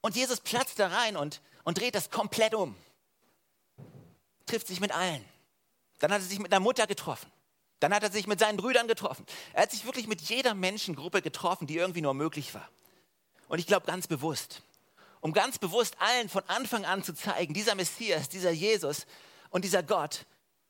Und 0.02 0.16
Jesus 0.16 0.40
platzt 0.40 0.80
da 0.80 0.88
rein 0.88 1.18
und, 1.18 1.42
und 1.64 1.78
dreht 1.78 1.94
das 1.94 2.10
komplett 2.10 2.56
um. 2.56 2.76
Trifft 4.46 4.68
sich 4.68 4.80
mit 4.80 4.92
allen. 4.92 5.24
Dann 6.00 6.12
hat 6.12 6.22
er 6.22 6.26
sich 6.26 6.40
mit 6.40 6.52
einer 6.52 6.62
Mutter 6.62 6.88
getroffen. 6.88 7.32
Dann 7.80 7.94
hat 7.94 8.04
er 8.04 8.12
sich 8.12 8.28
mit 8.28 8.40
seinen 8.40 8.58
Brüdern 8.58 8.88
getroffen. 8.88 9.26
Er 9.54 9.64
hat 9.64 9.72
sich 9.72 9.86
wirklich 9.86 10.08
mit 10.08 10.22
jeder 10.22 10.54
Menschengruppe 10.54 11.22
getroffen, 11.22 11.68
die 11.68 11.78
irgendwie 11.78 12.02
nur 12.02 12.14
möglich 12.14 12.54
war. 12.54 12.70
Und 13.48 13.60
ich 13.60 13.68
glaube 13.68 13.88
ganz 13.88 14.08
bewusst, 14.08 14.62
um 15.22 15.34
ganz 15.34 15.58
bewusst 15.58 15.96
allen 16.00 16.30
von 16.30 16.44
Anfang 16.48 16.86
an 16.86 17.04
zu 17.04 17.14
zeigen, 17.14 17.54
dieser 17.54 17.76
Messias, 17.76 18.30
dieser 18.30 18.52
Jesus 18.52 19.06
und 19.50 19.66
dieser 19.66 19.84
Gott, 19.84 20.26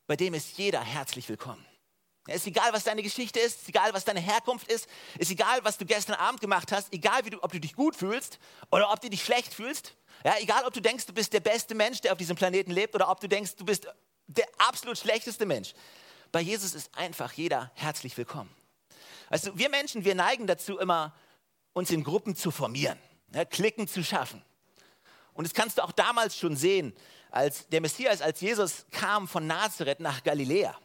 bei 0.06 0.16
dem 0.16 0.34
ist 0.34 0.56
jeder 0.56 0.80
herzlich 0.80 1.28
willkommen. 1.28 1.64
Es 2.26 2.42
ist 2.42 2.48
egal, 2.48 2.72
was 2.72 2.84
deine 2.84 3.02
Geschichte 3.02 3.40
ist, 3.40 3.60
ist 3.62 3.68
egal, 3.68 3.92
was 3.92 4.04
deine 4.04 4.20
Herkunft 4.20 4.70
ist, 4.70 4.88
ist 5.18 5.30
egal, 5.30 5.64
was 5.64 5.78
du 5.78 5.86
gestern 5.86 6.16
Abend 6.16 6.40
gemacht 6.40 6.70
hast, 6.70 6.92
egal, 6.92 7.22
du, 7.22 7.42
ob 7.42 7.50
du 7.50 7.58
dich 7.58 7.74
gut 7.74 7.96
fühlst 7.96 8.38
oder 8.70 8.92
ob 8.92 9.00
du 9.00 9.10
dich 9.10 9.24
schlecht 9.24 9.52
fühlst. 9.52 9.96
Ja, 10.24 10.34
egal, 10.38 10.64
ob 10.64 10.72
du 10.72 10.80
denkst, 10.80 11.06
du 11.06 11.14
bist 11.14 11.32
der 11.32 11.40
beste 11.40 11.74
Mensch, 11.74 12.00
der 12.02 12.12
auf 12.12 12.18
diesem 12.18 12.36
Planeten 12.36 12.70
lebt 12.70 12.94
oder 12.94 13.10
ob 13.10 13.20
du 13.20 13.28
denkst, 13.28 13.56
du 13.56 13.64
bist 13.64 13.88
der 14.26 14.46
absolut 14.58 14.98
schlechteste 14.98 15.46
Mensch. 15.46 15.74
Bei 16.32 16.40
Jesus 16.40 16.74
ist 16.74 16.96
einfach 16.96 17.32
jeder 17.32 17.72
herzlich 17.74 18.16
willkommen. 18.16 18.54
Also 19.28 19.56
wir 19.58 19.68
Menschen, 19.68 20.04
wir 20.04 20.14
neigen 20.14 20.46
dazu 20.46 20.78
immer, 20.78 21.14
uns 21.72 21.90
in 21.90 22.04
Gruppen 22.04 22.36
zu 22.36 22.50
formieren, 22.50 22.98
ja, 23.34 23.44
Klicken 23.44 23.88
zu 23.88 24.04
schaffen. 24.04 24.42
Und 25.34 25.44
das 25.44 25.54
kannst 25.54 25.78
du 25.78 25.82
auch 25.82 25.92
damals 25.92 26.36
schon 26.36 26.56
sehen, 26.56 26.94
als 27.30 27.68
der 27.68 27.80
Messias, 27.80 28.20
als 28.20 28.40
Jesus 28.40 28.86
kam 28.90 29.28
von 29.28 29.46
Nazareth 29.46 30.00
nach 30.00 30.22
Galiläa 30.22 30.76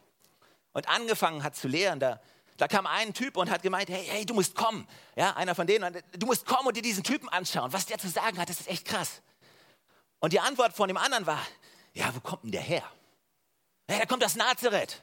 und 0.72 0.88
angefangen 0.88 1.42
hat 1.42 1.56
zu 1.56 1.68
lehren, 1.68 2.00
da, 2.00 2.20
da 2.56 2.68
kam 2.68 2.86
ein 2.86 3.14
Typ 3.14 3.36
und 3.36 3.50
hat 3.50 3.62
gemeint, 3.62 3.88
hey, 3.88 4.04
hey, 4.04 4.26
du 4.26 4.34
musst 4.34 4.54
kommen. 4.54 4.88
Ja, 5.16 5.34
einer 5.36 5.54
von 5.54 5.66
denen, 5.66 6.02
du 6.16 6.26
musst 6.26 6.46
kommen 6.46 6.68
und 6.68 6.76
dir 6.76 6.82
diesen 6.82 7.02
Typen 7.02 7.28
anschauen. 7.28 7.72
Was 7.72 7.86
der 7.86 7.98
zu 7.98 8.08
sagen 8.08 8.38
hat, 8.38 8.48
das 8.48 8.60
ist 8.60 8.68
echt 8.68 8.84
krass. 8.84 9.22
Und 10.20 10.32
die 10.32 10.40
Antwort 10.40 10.72
von 10.72 10.88
dem 10.88 10.96
anderen 10.96 11.26
war, 11.26 11.44
ja, 11.92 12.14
wo 12.14 12.20
kommt 12.20 12.44
denn 12.44 12.52
der 12.52 12.62
her? 12.62 12.84
Ja, 13.88 13.96
der 13.98 14.06
kommt 14.06 14.24
aus 14.24 14.36
Nazareth. 14.36 15.02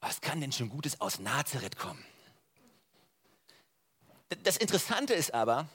Was 0.00 0.20
kann 0.20 0.40
denn 0.40 0.52
schon 0.52 0.68
Gutes 0.68 1.00
aus 1.00 1.18
Nazareth 1.18 1.76
kommen? 1.76 2.04
Das 4.42 4.56
Interessante 4.56 5.14
ist 5.14 5.32
aber, 5.32 5.68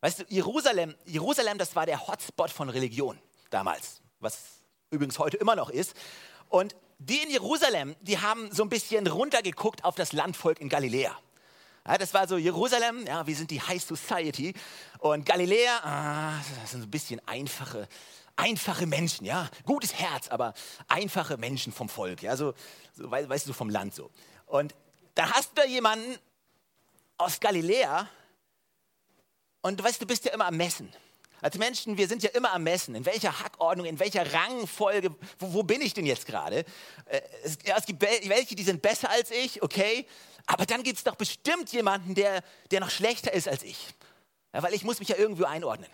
weißt 0.00 0.20
du, 0.20 0.24
Jerusalem, 0.28 0.94
Jerusalem, 1.06 1.58
das 1.58 1.74
war 1.74 1.86
der 1.86 2.06
Hotspot 2.06 2.50
von 2.50 2.68
Religion 2.68 3.18
damals, 3.50 4.02
was 4.20 4.60
übrigens 4.90 5.18
heute 5.18 5.38
immer 5.38 5.56
noch 5.56 5.70
ist. 5.70 5.94
Und 6.48 6.76
die 6.98 7.18
in 7.18 7.30
Jerusalem, 7.30 7.96
die 8.00 8.18
haben 8.18 8.50
so 8.52 8.62
ein 8.62 8.68
bisschen 8.68 9.06
runtergeguckt 9.06 9.84
auf 9.84 9.94
das 9.94 10.12
Landvolk 10.12 10.60
in 10.60 10.68
Galiläa. 10.68 11.16
Ja, 11.86 11.98
das 11.98 12.14
war 12.14 12.26
so 12.26 12.36
Jerusalem, 12.36 13.06
ja, 13.06 13.26
wir 13.26 13.36
sind 13.36 13.50
die 13.50 13.60
High 13.60 13.82
Society. 13.82 14.54
Und 14.98 15.24
Galiläa, 15.24 15.78
ah, 15.82 16.38
das 16.60 16.70
sind 16.70 16.80
so 16.80 16.86
ein 16.86 16.90
bisschen 16.90 17.26
einfache, 17.26 17.88
einfache 18.36 18.86
Menschen, 18.86 19.26
ja. 19.26 19.48
Gutes 19.64 19.94
Herz, 19.94 20.28
aber 20.28 20.54
einfache 20.88 21.36
Menschen 21.36 21.72
vom 21.72 21.88
Volk, 21.88 22.22
ja, 22.22 22.36
so, 22.36 22.54
so 22.94 23.10
weißt 23.10 23.48
du, 23.48 23.52
vom 23.52 23.70
Land 23.70 23.94
so. 23.94 24.10
Und 24.46 24.74
da 25.14 25.30
hast 25.30 25.50
du 25.50 25.62
da 25.62 25.64
jemanden 25.64 26.18
aus 27.18 27.40
Galiläa 27.40 28.08
und 29.62 29.80
du 29.80 29.84
weißt, 29.84 30.00
du 30.00 30.06
bist 30.06 30.24
ja 30.24 30.32
immer 30.32 30.46
am 30.46 30.56
Messen. 30.56 30.92
Als 31.42 31.58
Menschen, 31.58 31.98
wir 31.98 32.08
sind 32.08 32.22
ja 32.22 32.30
immer 32.30 32.52
am 32.52 32.62
Messen. 32.62 32.94
In 32.94 33.04
welcher 33.04 33.38
Hackordnung, 33.38 33.86
in 33.86 33.98
welcher 33.98 34.32
Rangfolge, 34.32 35.14
wo, 35.38 35.52
wo 35.52 35.62
bin 35.62 35.80
ich 35.80 35.92
denn 35.92 36.06
jetzt 36.06 36.26
gerade? 36.26 36.64
Äh, 37.06 37.20
es, 37.44 37.58
ja, 37.64 37.76
es 37.76 37.84
gibt 37.84 38.00
welche, 38.00 38.54
die 38.54 38.62
sind 38.62 38.80
besser 38.80 39.10
als 39.10 39.30
ich, 39.30 39.62
okay. 39.62 40.06
Aber 40.46 40.64
dann 40.64 40.82
gibt 40.82 40.98
es 40.98 41.04
doch 41.04 41.16
bestimmt 41.16 41.70
jemanden, 41.72 42.14
der, 42.14 42.42
der 42.70 42.80
noch 42.80 42.90
schlechter 42.90 43.32
ist 43.32 43.48
als 43.48 43.62
ich. 43.62 43.94
Ja, 44.54 44.62
weil 44.62 44.72
ich 44.72 44.84
muss 44.84 44.98
mich 44.98 45.08
ja 45.08 45.16
irgendwo 45.16 45.44
einordnen. 45.44 45.90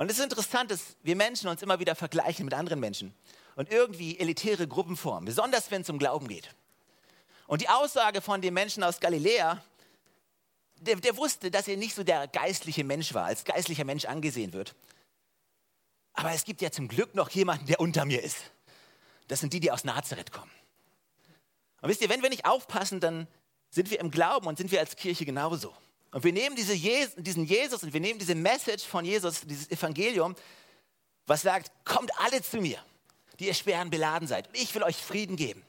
Und 0.00 0.10
es 0.10 0.16
ist 0.16 0.24
interessant, 0.24 0.70
dass 0.70 0.96
wir 1.02 1.14
Menschen 1.14 1.46
uns 1.46 1.60
immer 1.60 1.78
wieder 1.78 1.94
vergleichen 1.94 2.46
mit 2.46 2.54
anderen 2.54 2.80
Menschen 2.80 3.14
und 3.54 3.70
irgendwie 3.70 4.18
elitäre 4.18 4.66
Gruppen 4.66 4.96
formen, 4.96 5.26
besonders 5.26 5.70
wenn 5.70 5.82
es 5.82 5.90
um 5.90 5.98
Glauben 5.98 6.26
geht. 6.26 6.54
Und 7.46 7.60
die 7.60 7.68
Aussage 7.68 8.22
von 8.22 8.40
dem 8.40 8.54
Menschen 8.54 8.82
aus 8.82 8.98
Galiläa, 8.98 9.62
der, 10.76 10.96
der 10.96 11.18
wusste, 11.18 11.50
dass 11.50 11.68
er 11.68 11.76
nicht 11.76 11.94
so 11.94 12.02
der 12.02 12.28
geistliche 12.28 12.82
Mensch 12.82 13.12
war, 13.12 13.26
als 13.26 13.44
geistlicher 13.44 13.84
Mensch 13.84 14.06
angesehen 14.06 14.54
wird. 14.54 14.74
Aber 16.14 16.32
es 16.32 16.44
gibt 16.46 16.62
ja 16.62 16.70
zum 16.70 16.88
Glück 16.88 17.14
noch 17.14 17.28
jemanden, 17.28 17.66
der 17.66 17.78
unter 17.78 18.06
mir 18.06 18.22
ist. 18.22 18.38
Das 19.28 19.40
sind 19.40 19.52
die, 19.52 19.60
die 19.60 19.70
aus 19.70 19.84
Nazareth 19.84 20.32
kommen. 20.32 20.50
Und 21.82 21.90
wisst 21.90 22.00
ihr, 22.00 22.08
wenn 22.08 22.22
wir 22.22 22.30
nicht 22.30 22.46
aufpassen, 22.46 23.00
dann 23.00 23.28
sind 23.68 23.90
wir 23.90 24.00
im 24.00 24.10
Glauben 24.10 24.46
und 24.46 24.56
sind 24.56 24.72
wir 24.72 24.80
als 24.80 24.96
Kirche 24.96 25.26
genauso. 25.26 25.74
Und 26.12 26.24
wir 26.24 26.32
nehmen 26.32 26.56
diese 26.56 26.74
Jesus, 26.74 27.14
diesen 27.16 27.44
Jesus 27.44 27.82
und 27.82 27.92
wir 27.92 28.00
nehmen 28.00 28.18
diese 28.18 28.34
Message 28.34 28.84
von 28.84 29.04
Jesus, 29.04 29.42
dieses 29.42 29.70
Evangelium, 29.70 30.34
was 31.26 31.42
sagt, 31.42 31.70
kommt 31.84 32.10
alle 32.18 32.42
zu 32.42 32.58
mir, 32.58 32.84
die 33.38 33.46
ihr 33.46 33.54
schweren 33.54 33.90
beladen 33.90 34.26
seid. 34.26 34.48
Und 34.48 34.56
ich 34.56 34.74
will 34.74 34.82
euch 34.82 34.96
Frieden 34.96 35.36
geben. 35.36 35.64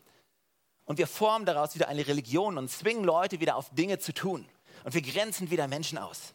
Und 0.86 0.98
wir 0.98 1.08
formen 1.08 1.46
daraus 1.46 1.76
wieder 1.76 1.88
eine 1.88 2.08
Religion 2.08 2.58
und 2.58 2.70
zwingen 2.70 3.04
Leute 3.04 3.40
wieder 3.40 3.56
auf 3.56 3.70
Dinge 3.76 4.00
zu 4.00 4.14
tun. 4.14 4.48
Und 4.84 4.94
wir 4.96 5.02
grenzen 5.02 5.52
wieder 5.52 5.68
Menschen 5.68 6.00
aus. 6.00 6.34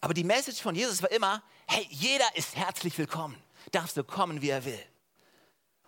Aber 0.00 0.14
die 0.14 0.24
Message 0.24 0.62
von 0.62 0.74
Jesus 0.74 1.02
war 1.02 1.10
immer, 1.10 1.42
hey, 1.66 1.86
jeder 1.90 2.24
ist 2.34 2.56
herzlich 2.56 2.96
willkommen. 2.96 3.36
Darf 3.72 3.90
so 3.90 4.02
kommen, 4.04 4.40
wie 4.40 4.48
er 4.48 4.64
will. 4.64 4.82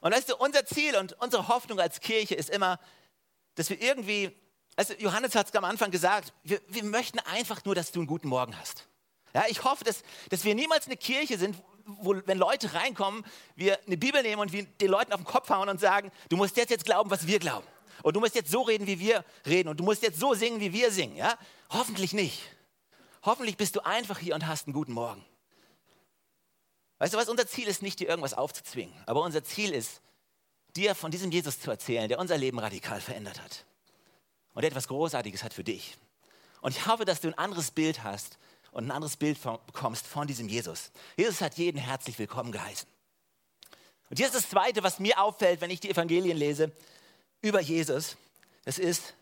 Und 0.01 0.13
weißt 0.13 0.29
du, 0.29 0.37
unser 0.37 0.67
Ziel 0.67 0.97
und 0.97 1.15
unsere 1.21 1.49
Hoffnung 1.49 1.81
als 1.81 2.01
Kirche 2.01 2.35
ist 2.35 2.51
immer, 2.51 2.79
dass 3.55 3.71
wir 3.71 3.81
irgendwie 3.81 4.37
also 4.81 4.95
Johannes 4.95 5.35
hat 5.35 5.47
es 5.47 5.55
am 5.55 5.65
Anfang 5.65 5.91
gesagt, 5.91 6.33
wir, 6.43 6.59
wir, 6.69 6.85
möchten 6.85 7.19
einfach 7.19 7.63
nur, 7.67 7.75
dass 7.75 7.93
du 7.93 8.01
einen 8.01 8.07
guten 8.07 8.29
Morgen 8.29 8.59
hast. 8.59 8.87
Ja, 9.35 9.45
ich 9.47 9.63
hoffe, 9.63 9.85
dass, 9.85 10.03
dass 10.31 10.43
wir 10.43 10.55
niemals 10.55 10.87
eine 10.87 10.97
Kirche 10.97 11.37
sind, 11.37 11.55
wo, 11.85 12.17
wenn 12.25 12.39
Leute 12.39 12.73
reinkommen, 12.73 13.23
wir 13.57 13.79
eine 13.87 13.99
Bibel 13.99 14.23
nehmen 14.23 14.41
und 14.41 14.53
wir 14.53 14.65
den 14.65 14.91
Leuten 14.91 15.13
auf 15.13 15.21
den 15.21 15.27
Kopf 15.27 15.51
hauen 15.51 15.69
und 15.69 15.81
sagen, 15.81 16.11
du 16.31 16.39
musst 16.39 16.57
jetzt, 16.57 16.71
jetzt 16.71 16.87
glauben, 16.87 17.11
was 17.11 17.27
wir 17.27 17.39
glauben. 17.39 17.67
Und 18.03 18.17
du 18.17 18.21
musst 18.21 18.35
jetzt 18.35 18.51
so 18.51 18.63
reden, 18.63 18.87
wie 18.87 18.99
wir 18.99 19.23
reden. 19.45 19.69
Und 19.69 19.79
du 19.79 19.85
musst 19.85 20.03
jetzt 20.03 20.19
so 20.19 20.33
singen, 20.33 20.61
wie 20.61 20.73
wir 20.73 20.91
singen. 20.91 21.15
Ja? 21.15 21.37
Hoffentlich 21.69 22.15
nicht. 22.15 22.41
Hoffentlich 23.23 23.59
bist 23.59 23.77
du 23.77 23.81
einfach 23.85 24.19
hier 24.19 24.35
und 24.35 24.47
hast 24.47 24.67
einen 24.67 24.73
guten 24.73 24.95
Morgen. 24.95 25.23
Weißt 27.01 27.13
du 27.13 27.19
was, 27.19 27.29
unser 27.29 27.47
Ziel 27.47 27.69
ist 27.69 27.83
nicht, 27.83 28.01
dir 28.01 28.09
irgendwas 28.09 28.33
aufzuzwingen. 28.33 28.95
Aber 29.05 29.21
unser 29.21 29.45
Ziel 29.45 29.75
ist, 29.75 30.01
dir 30.75 30.95
von 30.95 31.11
diesem 31.11 31.31
Jesus 31.31 31.61
zu 31.61 31.71
erzählen, 31.71 32.09
der 32.09 32.19
unser 32.19 32.39
Leben 32.39 32.59
radikal 32.59 33.03
verändert 33.03 33.43
hat 33.43 33.67
und 34.61 34.67
etwas 34.67 34.89
Großartiges 34.89 35.43
hat 35.43 35.55
für 35.55 35.65
dich. 35.65 35.97
Und 36.61 36.77
ich 36.77 36.87
hoffe, 36.87 37.07
dass 37.07 37.23
du 37.23 37.29
ein 37.29 37.39
anderes 37.39 37.71
Bild 37.71 38.05
hast 38.05 38.37
und 38.73 38.85
ein 38.85 38.91
anderes 38.91 39.17
Bild 39.17 39.39
von, 39.39 39.59
bekommst 39.65 40.07
von 40.07 40.27
diesem 40.27 40.51
Jesus. 40.51 40.91
Jesus 41.17 41.41
hat 41.41 41.57
jeden 41.57 41.79
herzlich 41.79 42.19
willkommen 42.19 42.53
geheißen. 42.53 42.87
Und 44.11 44.19
hier 44.19 44.27
ist 44.27 44.35
das 44.35 44.51
Zweite, 44.51 44.83
was 44.83 44.99
mir 44.99 45.19
auffällt, 45.19 45.63
wenn 45.63 45.71
ich 45.71 45.81
die 45.81 45.89
Evangelien 45.89 46.37
lese 46.37 46.73
über 47.41 47.61
Jesus. 47.61 48.19
Das 48.67 48.79
ist, 48.79 49.15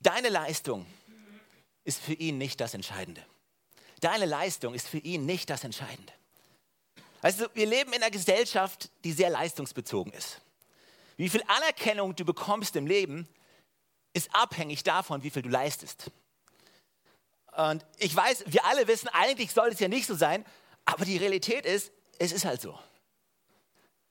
deine 0.00 0.30
Leistung 0.30 0.86
ist 1.84 2.00
für 2.00 2.14
ihn 2.14 2.38
nicht 2.38 2.58
das 2.58 2.72
Entscheidende. 2.72 3.22
Deine 4.00 4.24
Leistung 4.24 4.72
ist 4.72 4.88
für 4.88 4.98
ihn 4.98 5.26
nicht 5.26 5.50
das 5.50 5.62
Entscheidende. 5.64 6.12
Also 7.20 7.44
wir 7.52 7.66
leben 7.66 7.92
in 7.92 8.02
einer 8.02 8.10
Gesellschaft, 8.10 8.88
die 9.04 9.12
sehr 9.12 9.28
leistungsbezogen 9.28 10.14
ist. 10.14 10.40
Wie 11.18 11.28
viel 11.28 11.42
Anerkennung 11.48 12.16
du 12.16 12.24
bekommst 12.24 12.76
im 12.76 12.86
Leben, 12.86 13.28
ist 14.14 14.34
abhängig 14.34 14.82
davon, 14.82 15.22
wie 15.22 15.30
viel 15.30 15.42
du 15.42 15.50
leistest. 15.50 16.10
Und 17.56 17.84
ich 17.98 18.14
weiß, 18.14 18.44
wir 18.46 18.64
alle 18.64 18.88
wissen, 18.88 19.08
eigentlich 19.08 19.52
soll 19.52 19.68
es 19.68 19.80
ja 19.80 19.88
nicht 19.88 20.06
so 20.06 20.14
sein, 20.14 20.44
aber 20.86 21.04
die 21.04 21.18
Realität 21.18 21.66
ist, 21.66 21.92
es 22.18 22.32
ist 22.32 22.44
halt 22.44 22.60
so. 22.60 22.78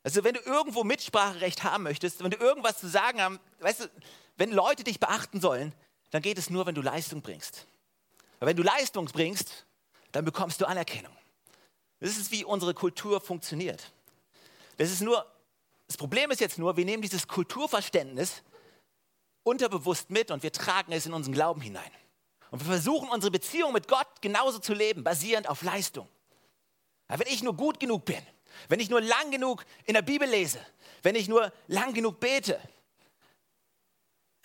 Also 0.03 0.23
wenn 0.23 0.35
du 0.35 0.41
irgendwo 0.41 0.83
Mitspracherecht 0.83 1.63
haben 1.63 1.83
möchtest, 1.83 2.23
wenn 2.23 2.31
du 2.31 2.37
irgendwas 2.37 2.79
zu 2.79 2.87
sagen 2.87 3.21
haben, 3.21 3.39
weißt 3.59 3.81
du, 3.81 3.89
wenn 4.35 4.51
Leute 4.51 4.83
dich 4.83 4.99
beachten 4.99 5.39
sollen, 5.39 5.73
dann 6.11 6.21
geht 6.21 6.37
es 6.37 6.49
nur, 6.49 6.65
wenn 6.65 6.75
du 6.75 6.81
Leistung 6.81 7.21
bringst. 7.21 7.65
Weil 8.39 8.49
wenn 8.49 8.57
du 8.57 8.63
Leistung 8.63 9.05
bringst, 9.05 9.65
dann 10.11 10.25
bekommst 10.25 10.59
du 10.61 10.65
Anerkennung. 10.65 11.15
Das 11.99 12.17
ist, 12.17 12.31
wie 12.31 12.43
unsere 12.43 12.73
Kultur 12.73 13.21
funktioniert. 13.21 13.91
Das 14.77 14.91
ist 14.91 15.01
nur, 15.01 15.25
das 15.87 15.95
Problem 15.95 16.31
ist 16.31 16.41
jetzt 16.41 16.57
nur, 16.57 16.75
wir 16.75 16.85
nehmen 16.85 17.01
dieses 17.01 17.27
Kulturverständnis 17.27 18.43
unterbewusst 19.43 20.09
mit 20.09 20.31
und 20.31 20.43
wir 20.43 20.51
tragen 20.51 20.91
es 20.91 21.05
in 21.05 21.13
unseren 21.13 21.33
Glauben 21.33 21.61
hinein. 21.61 21.91
Und 22.51 22.59
wir 22.59 22.67
versuchen 22.67 23.09
unsere 23.09 23.31
Beziehung 23.31 23.73
mit 23.73 23.87
Gott 23.87 24.21
genauso 24.21 24.59
zu 24.59 24.73
leben, 24.73 25.03
basierend 25.03 25.49
auf 25.49 25.63
Leistung. 25.63 26.07
Aber 27.07 27.25
wenn 27.25 27.33
ich 27.33 27.43
nur 27.43 27.55
gut 27.55 27.79
genug 27.79 28.05
bin, 28.05 28.21
wenn 28.69 28.79
ich 28.79 28.89
nur 28.89 29.01
lang 29.01 29.31
genug 29.31 29.65
in 29.85 29.95
der 29.95 30.01
Bibel 30.01 30.27
lese, 30.29 30.59
wenn 31.01 31.15
ich 31.15 31.27
nur 31.27 31.51
lang 31.67 31.93
genug 31.93 32.19
bete, 32.19 32.59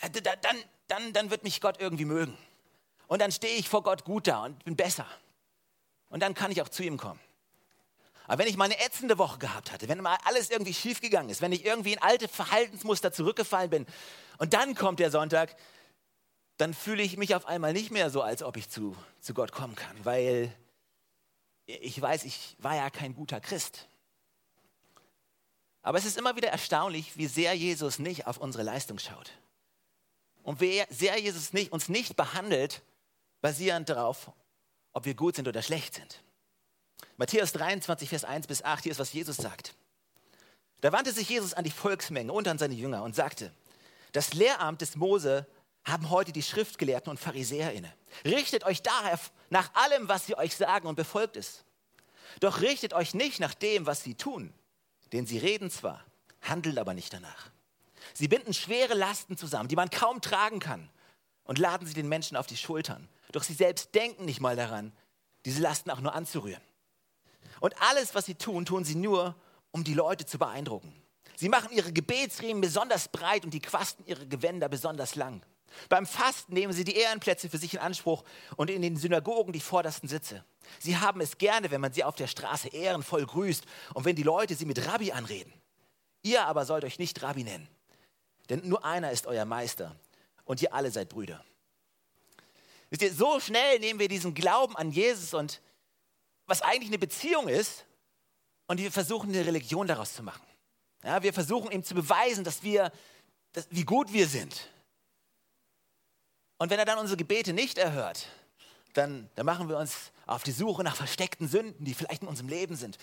dann, 0.01 0.65
dann, 0.87 1.13
dann 1.13 1.31
wird 1.31 1.45
mich 1.45 1.61
Gott 1.61 1.81
irgendwie 1.81 2.05
mögen. 2.05 2.37
Und 3.07 3.21
dann 3.21 3.33
stehe 3.33 3.57
ich 3.57 3.69
vor 3.69 3.83
Gott 3.83 4.05
gut 4.05 4.27
da 4.27 4.45
und 4.45 4.65
bin 4.65 4.77
besser. 4.77 5.07
Und 6.09 6.21
dann 6.21 6.35
kann 6.35 6.51
ich 6.51 6.63
auch 6.63 6.69
zu 6.69 6.83
ihm 6.83 6.97
kommen. 6.99 7.21
Aber 8.29 8.41
wenn 8.41 8.49
ich 8.49 8.59
mal 8.59 8.67
eine 8.67 8.79
ätzende 8.79 9.17
Woche 9.17 9.39
gehabt 9.39 9.73
hatte, 9.73 9.89
wenn 9.89 10.03
mal 10.03 10.19
alles 10.25 10.51
irgendwie 10.51 10.75
schiefgegangen 10.75 11.31
ist, 11.31 11.41
wenn 11.41 11.51
ich 11.51 11.65
irgendwie 11.65 11.95
in 11.95 12.03
alte 12.03 12.29
Verhaltensmuster 12.29 13.11
zurückgefallen 13.11 13.71
bin 13.71 13.87
und 14.37 14.53
dann 14.53 14.75
kommt 14.75 15.01
der 15.01 15.11
Sonntag, 15.11 15.57
dann 16.59 16.75
fühle 16.75 17.03
ich 17.03 17.17
mich 17.17 17.35
auf 17.35 17.47
einmal 17.47 17.73
nicht 17.73 17.91
mehr 17.91 18.11
so, 18.11 18.21
als 18.21 18.43
ob 18.43 18.59
ich 18.59 18.69
zu, 18.69 18.95
zu 19.21 19.33
Gott 19.33 19.51
kommen 19.51 19.77
kann, 19.77 19.97
weil 20.05 20.55
ich 21.65 22.01
weiß, 22.01 22.25
ich 22.25 22.55
war 22.59 22.77
ja 22.77 22.91
kein 22.91 23.15
guter 23.15 23.41
Christ. 23.41 23.89
Aber 25.81 25.97
es 25.97 26.05
ist 26.05 26.19
immer 26.19 26.37
wieder 26.37 26.49
erstaunlich, 26.49 27.17
wie 27.17 27.29
sehr 27.29 27.55
Jesus 27.55 27.99
nicht 27.99 28.27
auf 28.27 28.37
unsere 28.37 28.63
Leistung 28.63 28.99
schaut. 28.99 29.33
Und 30.43 30.61
wie 30.61 30.83
sehr 30.91 31.19
Jesus 31.19 31.55
nicht, 31.55 31.73
uns 31.73 31.89
nicht 31.89 32.15
behandelt, 32.15 32.83
basierend 33.41 33.89
darauf, 33.89 34.31
ob 34.93 35.07
wir 35.07 35.15
gut 35.15 35.37
sind 35.37 35.49
oder 35.49 35.63
schlecht 35.63 35.95
sind. 35.95 36.23
Matthäus 37.19 37.53
23, 37.53 38.09
Vers 38.09 38.25
1 38.25 38.47
bis 38.47 38.63
8, 38.63 38.85
hier 38.85 38.93
ist, 38.93 39.01
was 39.01 39.13
Jesus 39.13 39.37
sagt. 39.37 39.75
Da 40.81 40.93
wandte 40.93 41.13
sich 41.13 41.29
Jesus 41.29 41.53
an 41.53 41.65
die 41.65 41.73
Volksmenge 41.73 42.33
und 42.33 42.47
an 42.47 42.59
seine 42.59 42.75
Jünger 42.75 43.03
und 43.03 43.17
sagte, 43.17 43.53
das 44.13 44.35
Lehramt 44.35 44.81
des 44.81 44.95
Mose 44.95 45.45
haben 45.85 46.11
heute 46.11 46.31
die 46.31 46.45
Schriftgelehrten 46.45 47.11
und 47.11 47.19
Pharisäer 47.19 47.73
inne. 47.73 47.93
Richtet 48.25 48.63
euch 48.63 48.83
daher 48.83 49.19
nach 49.51 49.75
allem, 49.75 50.09
was 50.09 50.27
sie 50.27 50.39
euch 50.39 50.55
sagen 50.55 50.87
und 50.87 50.95
befolgt 50.95 51.37
es. 51.37 51.65
Doch 52.39 52.61
richtet 52.61 52.95
euch 52.95 53.15
nicht 53.15 53.41
nach 53.41 53.55
dem, 53.55 53.85
was 53.87 54.05
sie 54.05 54.15
tun, 54.15 54.55
denn 55.13 55.27
sie 55.27 55.39
reden 55.39 55.73
zwar, 55.73 56.05
handeln 56.41 56.79
aber 56.79 56.95
nicht 56.95 57.13
danach. 57.13 57.51
Sie 58.15 58.29
binden 58.29 58.55
schwere 58.55 58.95
Lasten 58.95 59.37
zusammen, 59.37 59.69
die 59.69 59.77
man 59.77 59.91
kaum 59.91 60.21
tragen 60.21 60.61
kann, 60.61 60.89
und 61.43 61.59
laden 61.59 61.89
sie 61.89 61.95
den 61.95 62.09
Menschen 62.09 62.37
auf 62.37 62.47
die 62.47 62.57
Schultern. 62.57 63.09
Doch 63.33 63.43
sie 63.43 63.55
selbst 63.55 63.93
denken 63.97 64.25
nicht 64.25 64.41
mal 64.41 64.55
daran, 64.55 64.93
diese 65.47 65.61
Lasten 65.61 65.91
auch 65.91 66.01
nur 66.01 66.15
anzurühren. 66.15 66.63
Und 67.61 67.75
alles, 67.83 68.15
was 68.15 68.27
sie 68.27 68.35
tun, 68.35 68.65
tun 68.65 68.85
sie 68.85 68.95
nur, 68.95 69.35
um 69.71 69.85
die 69.85 69.95
Leute 69.95 70.27
zu 70.27 70.39
beeindrucken. 70.39 70.95
Sie 71.37 71.49
machen 71.49 71.71
ihre 71.73 71.93
Gebetsriemen 71.93 72.61
besonders 72.61 73.09
breit 73.09 73.45
und 73.45 73.55
die 73.55 73.61
Quasten 73.61 74.05
ihrer 74.07 74.27
Gewänder 74.27 74.69
besonders 74.69 75.15
lang. 75.15 75.43
Beim 75.89 76.07
Fasten 76.07 76.55
nehmen 76.55 76.73
sie 76.73 76.85
die 76.85 76.97
Ehrenplätze 76.97 77.49
für 77.49 77.59
sich 77.59 77.75
in 77.75 77.81
Anspruch 77.81 78.25
und 78.57 78.71
in 78.71 78.83
den 78.83 78.97
Synagogen 78.97 79.53
die 79.53 79.61
vordersten 79.61 80.09
Sitze. 80.09 80.45
Sie 80.79 80.97
haben 80.97 81.21
es 81.21 81.39
gerne, 81.39 81.71
wenn 81.71 81.81
man 81.81 81.93
sie 81.93 82.05
auf 82.05 82.17
der 82.17 82.27
Straße 82.27 82.69
ehrenvoll 82.69 83.25
grüßt 83.25 83.65
und 83.95 84.05
wenn 84.05 84.17
die 84.17 84.23
Leute 84.23 84.55
sie 84.55 84.67
mit 84.67 84.87
Rabbi 84.87 85.13
anreden. 85.13 85.53
Ihr 86.23 86.45
aber 86.45 86.65
sollt 86.65 86.85
euch 86.85 86.99
nicht 86.99 87.23
Rabbi 87.23 87.45
nennen, 87.45 87.69
denn 88.49 88.67
nur 88.69 88.85
einer 88.85 89.13
ist 89.13 89.27
euer 89.27 89.45
Meister 89.45 89.95
und 90.45 90.61
ihr 90.63 90.75
alle 90.75 90.91
seid 90.91 91.09
Brüder. 91.09 91.45
Wisst 92.91 93.03
ihr, 93.03 93.13
so 93.13 93.39
schnell 93.39 93.79
nehmen 93.79 94.01
wir 94.01 94.09
diesen 94.09 94.35
Glauben 94.35 94.75
an 94.77 94.91
Jesus 94.91 95.35
und 95.35 95.61
was 96.49 96.63
eigentlich 96.63 96.89
eine 96.89 96.99
Beziehung 96.99 97.47
ist, 97.47 97.85
und 98.69 98.79
wir 98.79 98.93
versuchen 98.93 99.31
eine 99.31 99.45
Religion 99.45 99.87
daraus 99.87 100.15
zu 100.15 100.23
machen. 100.23 100.47
Ja, 101.03 101.23
wir 101.23 101.33
versuchen 101.33 101.73
ihm 101.73 101.83
zu 101.83 101.95
beweisen, 101.95 102.45
dass 102.45 102.63
wir, 102.63 102.93
dass, 103.53 103.67
wie 103.71 103.85
gut 103.85 104.13
wir 104.13 104.29
sind. 104.29 104.69
Und 106.59 106.71
wenn 106.71 106.79
er 106.79 106.85
dann 106.85 106.99
unsere 106.99 107.17
Gebete 107.17 107.53
nicht 107.53 107.79
erhört, 107.79 108.27
dann, 108.93 109.31
dann 109.37 109.47
machen 109.47 109.69
wir 109.69 109.79
uns 109.79 110.13
auf 110.27 110.43
die 110.43 110.53
Suche 110.53 110.85
nach 110.85 110.97
versteckten 110.97 111.49
Sünden, 111.49 111.85
die 111.85 111.95
vielleicht 111.95 112.23
in 112.23 112.29
unserem 112.29 112.49
Leben 112.49 112.77
sind. 112.77 112.99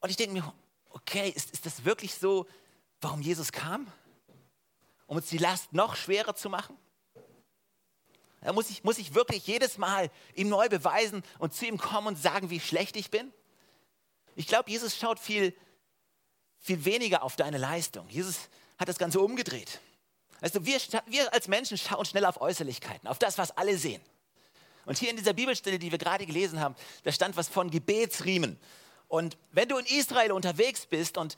Und 0.00 0.10
ich 0.10 0.16
denke 0.16 0.34
mir, 0.34 0.54
okay, 0.90 1.28
ist, 1.30 1.50
ist 1.50 1.66
das 1.66 1.84
wirklich 1.84 2.14
so, 2.14 2.46
warum 3.00 3.20
Jesus 3.20 3.50
kam? 3.50 3.90
Um 5.06 5.16
uns 5.16 5.28
die 5.28 5.38
Last 5.38 5.72
noch 5.72 5.96
schwerer 5.96 6.36
zu 6.36 6.48
machen? 6.50 6.76
Da 8.42 8.52
muss 8.52 8.70
ich, 8.70 8.84
muss 8.84 8.98
ich 8.98 9.14
wirklich 9.14 9.46
jedes 9.46 9.76
Mal 9.76 10.10
ihm 10.34 10.48
neu 10.48 10.68
beweisen 10.68 11.22
und 11.38 11.54
zu 11.54 11.66
ihm 11.66 11.78
kommen 11.78 12.08
und 12.08 12.16
sagen, 12.16 12.50
wie 12.50 12.60
schlecht 12.60 12.96
ich 12.96 13.10
bin? 13.10 13.32
Ich 14.34 14.46
glaube, 14.46 14.70
Jesus 14.70 14.96
schaut 14.96 15.18
viel, 15.18 15.54
viel 16.58 16.84
weniger 16.84 17.22
auf 17.22 17.36
deine 17.36 17.58
Leistung. 17.58 18.08
Jesus 18.08 18.48
hat 18.78 18.88
das 18.88 18.98
Ganze 18.98 19.20
umgedreht. 19.20 19.80
Also 20.40 20.64
wir, 20.64 20.78
wir 21.06 21.32
als 21.34 21.48
Menschen 21.48 21.76
schauen 21.76 22.04
schnell 22.06 22.24
auf 22.24 22.40
Äußerlichkeiten, 22.40 23.08
auf 23.08 23.18
das, 23.18 23.36
was 23.36 23.56
alle 23.56 23.76
sehen. 23.76 24.00
Und 24.86 24.98
hier 24.98 25.10
in 25.10 25.16
dieser 25.16 25.34
Bibelstelle, 25.34 25.78
die 25.78 25.90
wir 25.90 25.98
gerade 25.98 26.24
gelesen 26.24 26.60
haben, 26.60 26.74
da 27.04 27.12
stand 27.12 27.36
was 27.36 27.48
von 27.48 27.70
Gebetsriemen. 27.70 28.58
Und 29.08 29.36
wenn 29.52 29.68
du 29.68 29.76
in 29.76 29.84
Israel 29.86 30.32
unterwegs 30.32 30.86
bist 30.86 31.18
und 31.18 31.36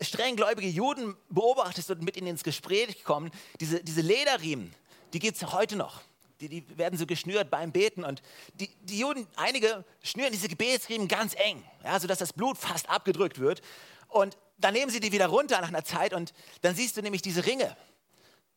strenggläubige 0.00 0.68
Juden 0.68 1.16
beobachtest 1.28 1.90
und 1.90 2.02
mit 2.02 2.16
ihnen 2.16 2.28
ins 2.28 2.44
Gespräch 2.44 3.02
kommen, 3.04 3.30
diese, 3.58 3.82
diese 3.82 4.02
Lederriemen, 4.02 4.72
die 5.12 5.18
gibt 5.18 5.36
es 5.36 5.52
heute 5.52 5.76
noch. 5.76 6.02
Die, 6.40 6.48
die, 6.48 6.78
werden 6.78 6.98
so 6.98 7.06
geschnürt 7.06 7.50
beim 7.50 7.72
Beten. 7.72 8.04
Und 8.04 8.22
die, 8.54 8.68
die 8.82 8.98
Juden, 8.98 9.26
einige 9.36 9.84
schnüren 10.02 10.32
diese 10.32 10.48
Gebetsriemen 10.48 11.08
ganz 11.08 11.34
eng, 11.34 11.64
ja, 11.82 11.98
sodass 11.98 12.18
das 12.18 12.32
Blut 12.32 12.58
fast 12.58 12.88
abgedrückt 12.90 13.38
wird. 13.38 13.62
Und 14.08 14.36
dann 14.58 14.74
nehmen 14.74 14.90
sie 14.90 15.00
die 15.00 15.12
wieder 15.12 15.26
runter 15.26 15.60
nach 15.60 15.68
einer 15.68 15.84
Zeit 15.84 16.12
und 16.12 16.32
dann 16.62 16.74
siehst 16.74 16.96
du 16.96 17.02
nämlich 17.02 17.22
diese 17.22 17.44
Ringe 17.46 17.76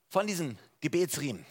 von 0.07 0.27
diesen 0.27 0.57
Gebetsriemen. 0.81 1.45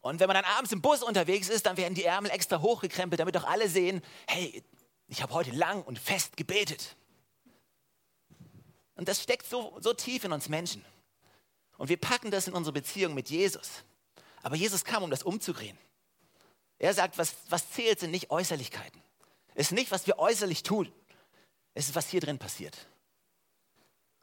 Und 0.00 0.18
wenn 0.20 0.28
man 0.28 0.34
dann 0.34 0.44
abends 0.44 0.72
im 0.72 0.80
Bus 0.80 1.02
unterwegs 1.02 1.48
ist, 1.48 1.66
dann 1.66 1.76
werden 1.76 1.94
die 1.94 2.04
Ärmel 2.04 2.30
extra 2.30 2.60
hochgekrempelt, 2.60 3.20
damit 3.20 3.36
auch 3.36 3.44
alle 3.44 3.68
sehen, 3.68 4.02
hey, 4.26 4.62
ich 5.08 5.22
habe 5.22 5.34
heute 5.34 5.50
lang 5.50 5.82
und 5.82 5.98
fest 5.98 6.36
gebetet. 6.36 6.96
Und 8.94 9.08
das 9.08 9.22
steckt 9.22 9.46
so, 9.46 9.76
so 9.80 9.92
tief 9.92 10.24
in 10.24 10.32
uns 10.32 10.48
Menschen. 10.48 10.84
Und 11.76 11.88
wir 11.88 11.96
packen 11.96 12.30
das 12.30 12.46
in 12.46 12.54
unsere 12.54 12.72
Beziehung 12.72 13.14
mit 13.14 13.30
Jesus. 13.30 13.84
Aber 14.42 14.56
Jesus 14.56 14.84
kam, 14.84 15.02
um 15.02 15.10
das 15.10 15.22
umzudrehen. 15.22 15.78
Er 16.78 16.94
sagt, 16.94 17.18
was, 17.18 17.34
was 17.48 17.70
zählt, 17.70 18.00
sind 18.00 18.10
nicht 18.10 18.30
Äußerlichkeiten. 18.30 19.02
Es 19.54 19.66
ist 19.66 19.72
nicht, 19.72 19.90
was 19.90 20.06
wir 20.06 20.18
äußerlich 20.18 20.62
tun. 20.62 20.90
Es 21.74 21.88
ist, 21.88 21.94
was 21.94 22.08
hier 22.08 22.20
drin 22.20 22.38
passiert. 22.38 22.76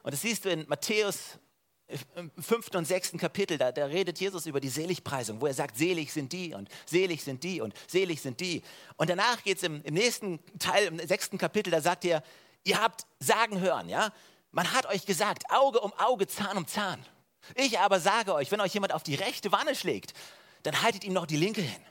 Und 0.02 0.12
das 0.12 0.22
siehst 0.22 0.44
du 0.44 0.50
in 0.50 0.66
Matthäus 0.68 1.38
im 2.16 2.30
fünften 2.38 2.76
und 2.76 2.84
sechsten 2.84 3.16
Kapitel, 3.16 3.56
da, 3.56 3.72
da, 3.72 3.86
redet 3.86 4.20
Jesus 4.20 4.44
über 4.44 4.60
die 4.60 4.68
Seligpreisung, 4.68 5.40
wo 5.40 5.46
er 5.46 5.54
sagt, 5.54 5.78
selig 5.78 6.12
sind 6.12 6.32
die 6.32 6.52
und 6.52 6.68
selig 6.84 7.24
sind 7.24 7.42
die 7.42 7.62
und 7.62 7.72
selig 7.86 8.20
sind 8.20 8.40
die. 8.40 8.62
Und 8.96 9.08
danach 9.08 9.42
geht 9.42 9.56
es 9.56 9.62
im, 9.62 9.82
im, 9.84 9.94
nächsten 9.94 10.38
Teil, 10.58 10.86
im 10.86 11.06
sechsten 11.06 11.38
Kapitel, 11.38 11.70
da 11.70 11.80
sagt 11.80 12.04
er, 12.04 12.22
ihr 12.64 12.80
habt 12.80 13.06
Sagen 13.20 13.60
hören, 13.60 13.88
ja? 13.88 14.12
Man 14.50 14.72
hat 14.72 14.86
euch 14.86 15.06
gesagt, 15.06 15.44
Auge 15.50 15.80
um 15.80 15.92
Auge, 15.94 16.26
Zahn 16.26 16.58
um 16.58 16.66
Zahn. 16.66 17.04
Ich 17.54 17.78
aber 17.78 18.00
sage 18.00 18.34
euch, 18.34 18.50
wenn 18.50 18.60
euch 18.60 18.74
jemand 18.74 18.92
auf 18.92 19.02
die 19.02 19.14
rechte 19.14 19.52
Wanne 19.52 19.74
schlägt, 19.74 20.12
dann 20.62 20.82
haltet 20.82 21.04
ihm 21.04 21.12
noch 21.12 21.26
die 21.26 21.36
linke 21.36 21.62
hin. 21.62 21.82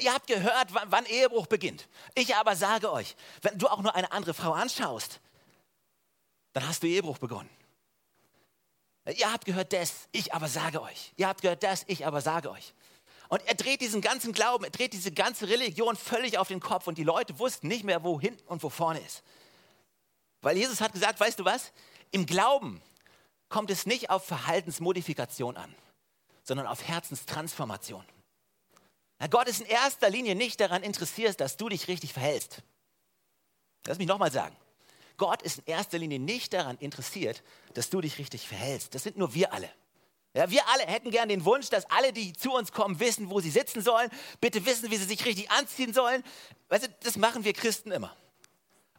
Ihr 0.00 0.14
habt 0.14 0.28
gehört, 0.28 0.68
wann, 0.72 1.04
Ehebruch 1.06 1.46
beginnt. 1.46 1.88
Ich 2.14 2.36
aber 2.36 2.54
sage 2.54 2.92
euch, 2.92 3.16
wenn 3.42 3.58
du 3.58 3.66
auch 3.66 3.82
nur 3.82 3.94
eine 3.94 4.12
andere 4.12 4.34
Frau 4.34 4.52
anschaust, 4.52 5.20
dann 6.52 6.66
hast 6.66 6.82
du 6.82 6.86
Ehebruch 6.86 7.18
begonnen. 7.18 7.50
Ihr 9.16 9.32
habt 9.32 9.46
gehört 9.46 9.72
das, 9.72 10.08
ich 10.12 10.32
aber 10.32 10.48
sage 10.48 10.80
euch. 10.80 11.12
Ihr 11.16 11.26
habt 11.26 11.42
gehört 11.42 11.62
das, 11.62 11.84
ich 11.88 12.06
aber 12.06 12.20
sage 12.20 12.50
euch. 12.50 12.74
Und 13.28 13.46
er 13.46 13.54
dreht 13.54 13.80
diesen 13.80 14.00
ganzen 14.00 14.32
Glauben, 14.32 14.64
er 14.64 14.70
dreht 14.70 14.92
diese 14.92 15.12
ganze 15.12 15.48
Religion 15.48 15.96
völlig 15.96 16.38
auf 16.38 16.48
den 16.48 16.60
Kopf 16.60 16.86
und 16.86 16.98
die 16.98 17.04
Leute 17.04 17.38
wussten 17.38 17.68
nicht 17.68 17.84
mehr, 17.84 18.04
wo 18.04 18.20
hinten 18.20 18.46
und 18.46 18.62
wo 18.62 18.70
vorne 18.70 19.00
ist. 19.00 19.22
Weil 20.42 20.56
Jesus 20.56 20.80
hat 20.80 20.92
gesagt, 20.92 21.18
weißt 21.18 21.38
du 21.38 21.44
was? 21.44 21.72
Im 22.10 22.26
Glauben 22.26 22.82
kommt 23.50 23.70
es 23.70 23.84
nicht 23.84 24.08
auf 24.08 24.24
Verhaltensmodifikation 24.24 25.58
an, 25.58 25.74
sondern 26.42 26.66
auf 26.66 26.86
Herzenstransformation. 26.88 28.04
Na, 29.18 29.26
Gott 29.26 29.48
ist 29.48 29.60
in 29.60 29.66
erster 29.66 30.08
Linie 30.08 30.34
nicht 30.34 30.60
daran 30.60 30.82
interessiert, 30.82 31.40
dass 31.40 31.58
du 31.58 31.68
dich 31.68 31.88
richtig 31.88 32.14
verhältst. 32.14 32.62
Lass 33.86 33.98
mich 33.98 34.06
nochmal 34.06 34.32
sagen. 34.32 34.56
Gott 35.18 35.42
ist 35.42 35.58
in 35.58 35.64
erster 35.66 35.98
Linie 35.98 36.18
nicht 36.18 36.54
daran 36.54 36.78
interessiert, 36.78 37.42
dass 37.74 37.90
du 37.90 38.00
dich 38.00 38.18
richtig 38.18 38.48
verhältst. 38.48 38.94
Das 38.94 39.02
sind 39.02 39.18
nur 39.18 39.34
wir 39.34 39.52
alle. 39.52 39.70
Ja, 40.32 40.48
wir 40.48 40.66
alle 40.68 40.84
hätten 40.84 41.10
gern 41.10 41.28
den 41.28 41.44
Wunsch, 41.44 41.68
dass 41.68 41.90
alle, 41.90 42.12
die 42.12 42.32
zu 42.32 42.52
uns 42.52 42.72
kommen, 42.72 43.00
wissen, 43.00 43.28
wo 43.30 43.40
sie 43.40 43.50
sitzen 43.50 43.82
sollen, 43.82 44.10
bitte 44.40 44.64
wissen, 44.64 44.90
wie 44.90 44.96
sie 44.96 45.04
sich 45.04 45.24
richtig 45.24 45.50
anziehen 45.50 45.92
sollen. 45.92 46.22
Weißt 46.68 46.84
du, 46.84 46.88
das 47.02 47.16
machen 47.16 47.44
wir 47.44 47.52
Christen 47.52 47.90
immer. 47.90 48.16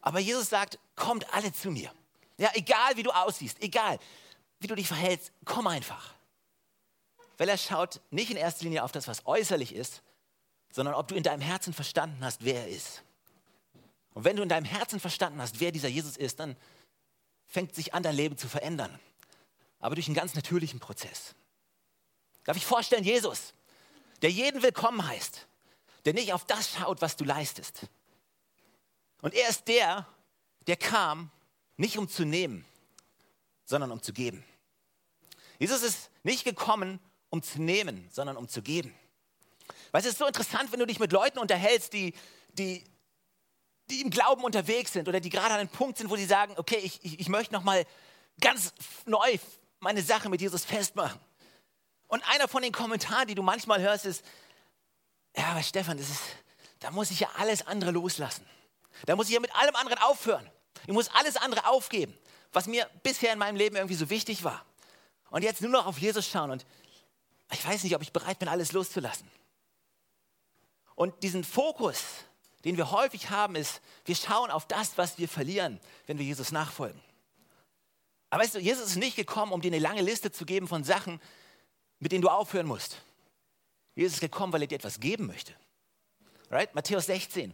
Aber 0.02 0.20
Jesus 0.20 0.50
sagt, 0.50 0.78
kommt 0.96 1.34
alle 1.34 1.54
zu 1.54 1.72
mir. 1.72 1.92
Ja, 2.38 2.50
egal 2.54 2.98
wie 2.98 3.04
du 3.04 3.12
aussiehst, 3.12 3.64
egal 3.64 3.98
wie 4.62 4.68
du 4.68 4.76
dich 4.76 4.88
verhältst, 4.88 5.32
komm 5.44 5.68
einfach. 5.68 6.14
Weil 7.38 7.50
er 7.50 7.58
schaut 7.58 8.00
nicht 8.12 8.30
in 8.30 8.38
erster 8.38 8.64
Linie 8.64 8.84
auf 8.84 8.92
das, 8.92 9.08
was 9.08 9.26
äußerlich 9.26 9.74
ist, 9.74 10.04
sondern 10.72 10.94
ob 10.94 11.08
du 11.08 11.16
in 11.16 11.24
deinem 11.24 11.42
Herzen 11.42 11.74
verstanden 11.74 12.24
hast, 12.24 12.46
wer 12.46 12.62
er 12.62 12.68
ist. 12.70 13.04
Und 14.14 14.24
wenn 14.24 14.36
du 14.36 14.44
in 14.44 14.50
deinem 14.50 14.66
Herzen 14.66 15.00
verstanden 15.00 15.42
hast, 15.42 15.60
wer 15.60 15.72
dieser 15.72 15.88
Jesus 15.88 16.16
ist, 16.16 16.40
dann 16.40 16.56
fängt 17.48 17.76
sich 17.76 17.94
an, 17.94 18.04
dein 18.04 18.16
Leben 18.16 18.38
zu 18.38 18.48
verändern. 18.48 18.98
Aber 19.80 19.96
durch 19.96 20.08
einen 20.08 20.16
ganz 20.16 20.36
natürlichen 20.36 20.80
Prozess. 20.80 21.34
Darf 22.44 22.58
ich 22.58 22.66
vorstellen, 22.66 23.04
Jesus, 23.04 23.54
der 24.22 24.30
jeden 24.30 24.62
willkommen 24.62 25.06
heißt, 25.06 25.48
der 26.06 26.14
nicht 26.14 26.34
auf 26.34 26.46
das 26.46 26.72
schaut, 26.72 27.02
was 27.02 27.16
du 27.16 27.24
leistest. 27.24 27.88
Und 29.22 29.34
er 29.34 29.50
ist 29.50 29.68
der, 29.68 30.08
der 30.68 30.78
kam, 30.78 31.32
nicht 31.78 31.98
um 31.98 32.08
zu 32.08 32.26
nehmen, 32.26 32.66
sondern 33.66 33.92
um 33.92 34.02
zu 34.02 34.14
geben. 34.14 34.44
Jesus 35.62 35.84
ist 35.84 36.10
nicht 36.24 36.44
gekommen, 36.44 37.00
um 37.30 37.44
zu 37.44 37.62
nehmen, 37.62 38.10
sondern 38.12 38.36
um 38.36 38.48
zu 38.48 38.64
geben. 38.64 38.96
Du, 39.68 39.98
es 40.00 40.06
ist 40.06 40.18
so 40.18 40.26
interessant, 40.26 40.72
wenn 40.72 40.80
du 40.80 40.88
dich 40.88 41.00
mit 41.00 41.12
Leuten 41.12 41.38
unterhältst, 41.38 41.94
die, 41.94 42.14
die 42.54 42.84
die 43.92 44.02
im 44.02 44.10
Glauben 44.10 44.44
unterwegs 44.44 44.94
sind 44.94 45.08
oder 45.08 45.20
die 45.20 45.30
gerade 45.30 45.54
an 45.54 45.60
einem 45.60 45.70
Punkt 45.70 45.98
sind, 45.98 46.10
wo 46.10 46.16
sie 46.16 46.26
sagen, 46.26 46.54
okay, 46.58 46.80
ich, 46.82 47.04
ich, 47.04 47.20
ich 47.20 47.30
möchte 47.30 47.54
nochmal 47.54 47.86
ganz 48.40 48.74
neu 49.06 49.38
meine 49.80 50.02
Sache 50.02 50.30
mit 50.30 50.42
Jesus 50.42 50.66
festmachen. 50.66 51.20
Und 52.08 52.24
einer 52.30 52.48
von 52.48 52.62
den 52.62 52.72
Kommentaren, 52.72 53.28
die 53.28 53.36
du 53.36 53.44
manchmal 53.44 53.82
hörst, 53.82 54.06
ist, 54.06 54.24
ja, 55.36 55.48
aber 55.48 55.62
Stefan, 55.62 55.98
das 55.98 56.10
ist, 56.10 56.22
da 56.80 56.90
muss 56.92 57.12
ich 57.12 57.20
ja 57.20 57.30
alles 57.38 57.68
andere 57.68 57.92
loslassen. 57.92 58.46
Da 59.06 59.16
muss 59.16 59.28
ich 59.28 59.34
ja 59.34 59.40
mit 59.40 59.54
allem 59.56 59.76
anderen 59.76 60.00
aufhören. 60.00 60.50
Ich 60.88 60.94
muss 60.94 61.10
alles 61.10 61.36
andere 61.38 61.68
aufgeben, 61.68 62.18
was 62.52 62.68
mir 62.68 62.90
bisher 63.04 63.34
in 63.34 63.40
meinem 63.40 63.58
Leben 63.58 63.76
irgendwie 63.76 63.96
so 63.96 64.10
wichtig 64.10 64.44
war. 64.44 64.66
Und 65.32 65.42
jetzt 65.44 65.62
nur 65.62 65.72
noch 65.72 65.88
auf 65.88 65.98
Jesus 65.98 66.28
schauen 66.28 66.52
und 66.52 66.66
ich 67.52 67.66
weiß 67.66 67.84
nicht, 67.84 67.96
ob 67.96 68.04
ich 68.04 68.14
bereit 68.14 68.38
bin, 68.38 68.48
alles 68.48 68.72
loszulassen. 68.72 69.30
Und 70.96 71.24
diesen 71.24 71.44
Fokus 71.44 72.04
den 72.64 72.78
wir 72.78 72.92
häufig 72.92 73.30
haben, 73.30 73.56
ist, 73.56 73.82
wir 74.06 74.16
schauen 74.16 74.52
auf 74.52 74.68
das, 74.68 74.98
was 74.98 75.18
wir 75.18 75.28
verlieren, 75.28 75.80
wenn 76.06 76.18
wir 76.18 76.26
Jesus 76.26 76.52
nachfolgen. 76.52 77.00
Aber 78.30 78.44
weißt 78.44 78.56
du, 78.56 78.60
Jesus 78.60 78.92
ist 78.92 78.96
nicht 78.98 79.16
gekommen, 79.16 79.52
um 79.52 79.62
dir 79.62 79.70
eine 79.70 79.80
lange 79.80 80.02
Liste 80.02 80.32
zu 80.32 80.46
geben 80.46 80.68
von 80.68 80.84
Sachen, 80.84 81.20
mit 82.00 82.12
denen 82.12 82.22
du 82.22 82.30
aufhören 82.30 82.68
musst. 82.68 83.02
Jesus 83.96 84.16
ist 84.16 84.22
gekommen, 84.22 84.54
weil 84.54 84.62
er 84.62 84.68
dir 84.68 84.76
etwas 84.76 85.00
geben 85.00 85.28
möchte. 85.28 85.54
Right? 86.50 86.74
Matthäus 86.76 87.08
16. 87.08 87.54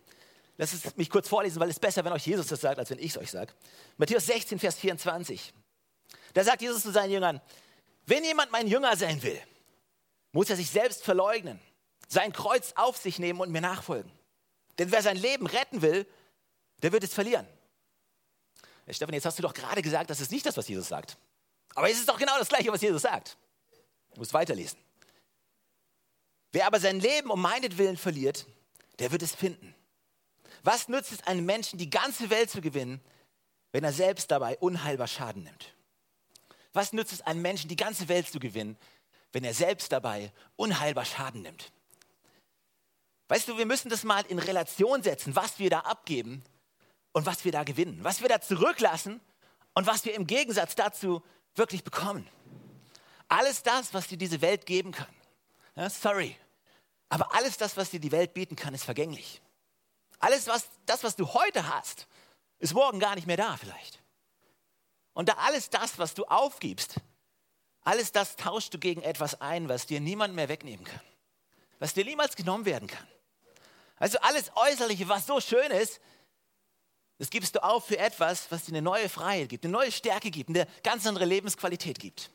Lass 0.58 0.74
es 0.74 0.96
mich 0.98 1.10
kurz 1.10 1.28
vorlesen, 1.28 1.60
weil 1.60 1.70
es 1.70 1.80
besser, 1.80 2.04
wenn 2.04 2.14
euch 2.14 2.28
Jesus 2.28 2.48
das 2.48 2.62
sagt, 2.62 2.80
als 2.80 2.90
wenn 2.90 3.00
ich 3.00 3.12
es 3.12 3.18
euch 3.18 3.32
sage. 3.32 3.54
Matthäus 3.98 4.26
16, 4.26 4.60
Vers 4.60 4.76
24. 4.76 5.54
Da 6.34 6.44
sagt 6.44 6.62
Jesus 6.62 6.82
zu 6.82 6.92
seinen 6.92 7.12
Jüngern, 7.12 7.42
wenn 8.08 8.24
jemand 8.24 8.52
mein 8.52 8.68
Jünger 8.68 8.96
sein 8.98 9.22
will, 9.22 9.40
muss 10.32 10.50
er 10.50 10.56
sich 10.56 10.70
selbst 10.70 11.04
verleugnen, 11.04 11.60
sein 12.08 12.34
Kreuz 12.34 12.74
auf 12.76 12.98
sich 12.98 13.20
nehmen 13.20 13.40
und 13.40 13.52
mir 13.52 13.62
nachfolgen. 13.62 14.12
Denn 14.80 14.92
wer 14.92 15.02
sein 15.02 15.18
Leben 15.18 15.46
retten 15.46 15.82
will, 15.82 16.08
der 16.82 16.92
wird 16.92 17.04
es 17.04 17.14
verlieren. 17.14 17.48
Hey 18.86 18.94
Stefan, 18.94 19.14
jetzt 19.14 19.26
hast 19.26 19.38
du 19.38 19.44
doch 19.44 19.54
gerade 19.54 19.82
gesagt, 19.82 20.10
das 20.10 20.22
ist 20.22 20.32
nicht 20.32 20.46
das, 20.46 20.56
was 20.56 20.68
Jesus 20.68 20.88
sagt. 20.88 21.18
Aber 21.76 21.90
es 21.90 22.00
ist 22.00 22.08
doch 22.08 22.18
genau 22.18 22.38
das 22.40 22.48
Gleiche, 22.48 22.72
was 22.72 22.82
Jesus 22.82 23.02
sagt. 23.02 23.38
Du 24.14 24.20
musst 24.20 24.34
weiterlesen. 24.34 24.80
Wer 26.54 26.66
aber 26.66 26.80
sein 26.80 27.00
Leben 27.00 27.30
um 27.30 27.42
meinetwillen 27.42 27.98
verliert, 27.98 28.48
der 29.00 29.12
wird 29.12 29.22
es 29.22 29.36
finden. 29.36 29.76
Was 30.64 30.88
nützt 30.88 31.12
es 31.12 31.28
einem 31.28 31.46
Menschen, 31.46 31.78
die 31.78 31.90
ganze 31.90 32.30
Welt 32.30 32.50
zu 32.50 32.62
gewinnen, 32.62 33.02
wenn 33.74 33.84
er 33.84 33.94
selbst 33.94 34.32
dabei 34.32 34.58
unheilbar 34.58 35.08
Schaden 35.08 35.44
nimmt? 35.44 35.77
Was 36.78 36.94
nützt 36.94 37.12
es 37.12 37.22
einem 37.22 37.42
Menschen, 37.42 37.70
die 37.70 37.76
ganze 37.76 38.08
Welt 38.08 38.28
zu 38.28 38.38
gewinnen, 38.38 38.78
wenn 39.32 39.44
er 39.44 39.56
selbst 39.56 39.92
dabei 39.92 40.32
unheilbar 40.58 41.06
Schaden 41.06 41.42
nimmt? 41.42 41.72
Weißt 43.30 43.48
du, 43.48 43.58
wir 43.58 43.66
müssen 43.66 43.90
das 43.90 44.04
mal 44.04 44.24
in 44.28 44.38
Relation 44.38 45.02
setzen, 45.02 45.36
was 45.36 45.58
wir 45.58 45.72
da 45.72 45.80
abgeben 45.80 46.44
und 47.14 47.26
was 47.26 47.44
wir 47.46 47.52
da 47.52 47.64
gewinnen. 47.64 48.04
Was 48.04 48.22
wir 48.22 48.30
da 48.30 48.42
zurücklassen 48.42 49.20
und 49.74 49.88
was 49.88 50.06
wir 50.06 50.14
im 50.14 50.28
Gegensatz 50.28 50.76
dazu 50.76 51.24
wirklich 51.56 51.84
bekommen. 51.84 52.30
Alles 53.28 53.64
das, 53.64 53.96
was 53.96 54.06
dir 54.06 54.20
diese 54.20 54.42
Welt 54.42 54.68
geben 54.68 54.92
kann. 54.92 55.16
Ja, 55.76 55.90
sorry. 55.90 56.38
Aber 57.10 57.34
alles 57.34 57.58
das, 57.58 57.76
was 57.76 57.90
dir 57.90 58.00
die 58.00 58.12
Welt 58.12 58.36
bieten 58.36 58.56
kann, 58.56 58.76
ist 58.76 58.84
vergänglich. 58.84 59.42
Alles, 60.20 60.46
was, 60.46 60.70
das, 60.86 61.04
was 61.04 61.16
du 61.16 61.34
heute 61.34 61.68
hast, 61.74 62.06
ist 62.60 62.76
morgen 62.76 63.00
gar 63.00 63.16
nicht 63.16 63.26
mehr 63.26 63.38
da 63.38 63.58
vielleicht. 63.58 64.00
Und 65.18 65.30
da 65.30 65.34
alles 65.34 65.72
das, 65.72 65.98
was 65.98 66.14
du 66.14 66.26
aufgibst, 66.26 66.98
alles 67.82 68.12
das 68.12 68.36
tauschst 68.36 68.72
du 68.72 68.78
gegen 68.78 69.02
etwas 69.02 69.42
ein, 69.42 69.68
was 69.68 69.88
dir 69.88 70.00
niemand 70.00 70.36
mehr 70.36 70.48
wegnehmen 70.48 70.86
kann. 70.86 71.02
Was 71.80 71.96
dir 71.96 72.06
niemals 72.06 72.36
genommen 72.36 72.66
werden 72.66 72.88
kann. 72.88 73.08
Also 73.96 74.20
alles 74.20 74.52
Äußerliche, 74.54 75.10
was 75.10 75.26
so 75.26 75.42
schön 75.42 75.72
ist, 75.72 76.00
das 77.18 77.32
gibst 77.32 77.56
du 77.56 77.64
auf 77.64 77.88
für 77.88 77.98
etwas, 77.98 78.52
was 78.52 78.66
dir 78.66 78.74
eine 78.74 78.84
neue 78.84 79.10
Freiheit 79.10 79.50
gibt, 79.50 79.66
eine 79.66 79.72
neue 79.72 79.92
Stärke 79.92 80.30
gibt, 80.30 80.50
eine 80.52 80.68
ganz 80.84 81.08
andere 81.08 81.26
Lebensqualität 81.26 81.98
gibt. 81.98 82.30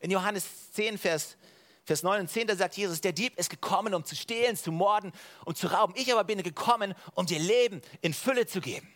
In 0.00 0.10
Johannes 0.10 0.44
10, 0.72 0.98
Vers, 0.98 1.38
Vers 1.84 2.02
9 2.02 2.20
und 2.20 2.28
10, 2.28 2.48
da 2.48 2.54
sagt 2.54 2.76
Jesus, 2.76 3.00
der 3.00 3.12
Dieb 3.12 3.34
ist 3.38 3.48
gekommen, 3.48 3.94
um 3.94 4.04
zu 4.04 4.14
stehlen, 4.14 4.58
zu 4.58 4.72
morden 4.72 5.10
und 5.46 5.56
zu 5.56 5.68
rauben. 5.68 5.94
Ich 5.96 6.12
aber 6.12 6.24
bin 6.24 6.42
gekommen, 6.42 6.94
um 7.14 7.24
dir 7.24 7.38
Leben 7.38 7.80
in 8.02 8.12
Fülle 8.12 8.44
zu 8.44 8.60
geben. 8.60 8.92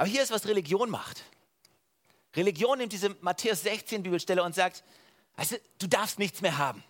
Aber 0.00 0.08
hier 0.08 0.22
ist, 0.22 0.30
was 0.30 0.46
Religion 0.46 0.88
macht. 0.88 1.24
Religion 2.34 2.78
nimmt 2.78 2.90
diese 2.90 3.10
Matthäus 3.20 3.60
16 3.64 4.02
Bibelstelle 4.02 4.42
und 4.42 4.54
sagt, 4.54 4.82
weißt 5.36 5.52
du, 5.52 5.60
du 5.80 5.88
darfst 5.88 6.18
nichts 6.18 6.40
mehr 6.40 6.56
haben. 6.56 6.82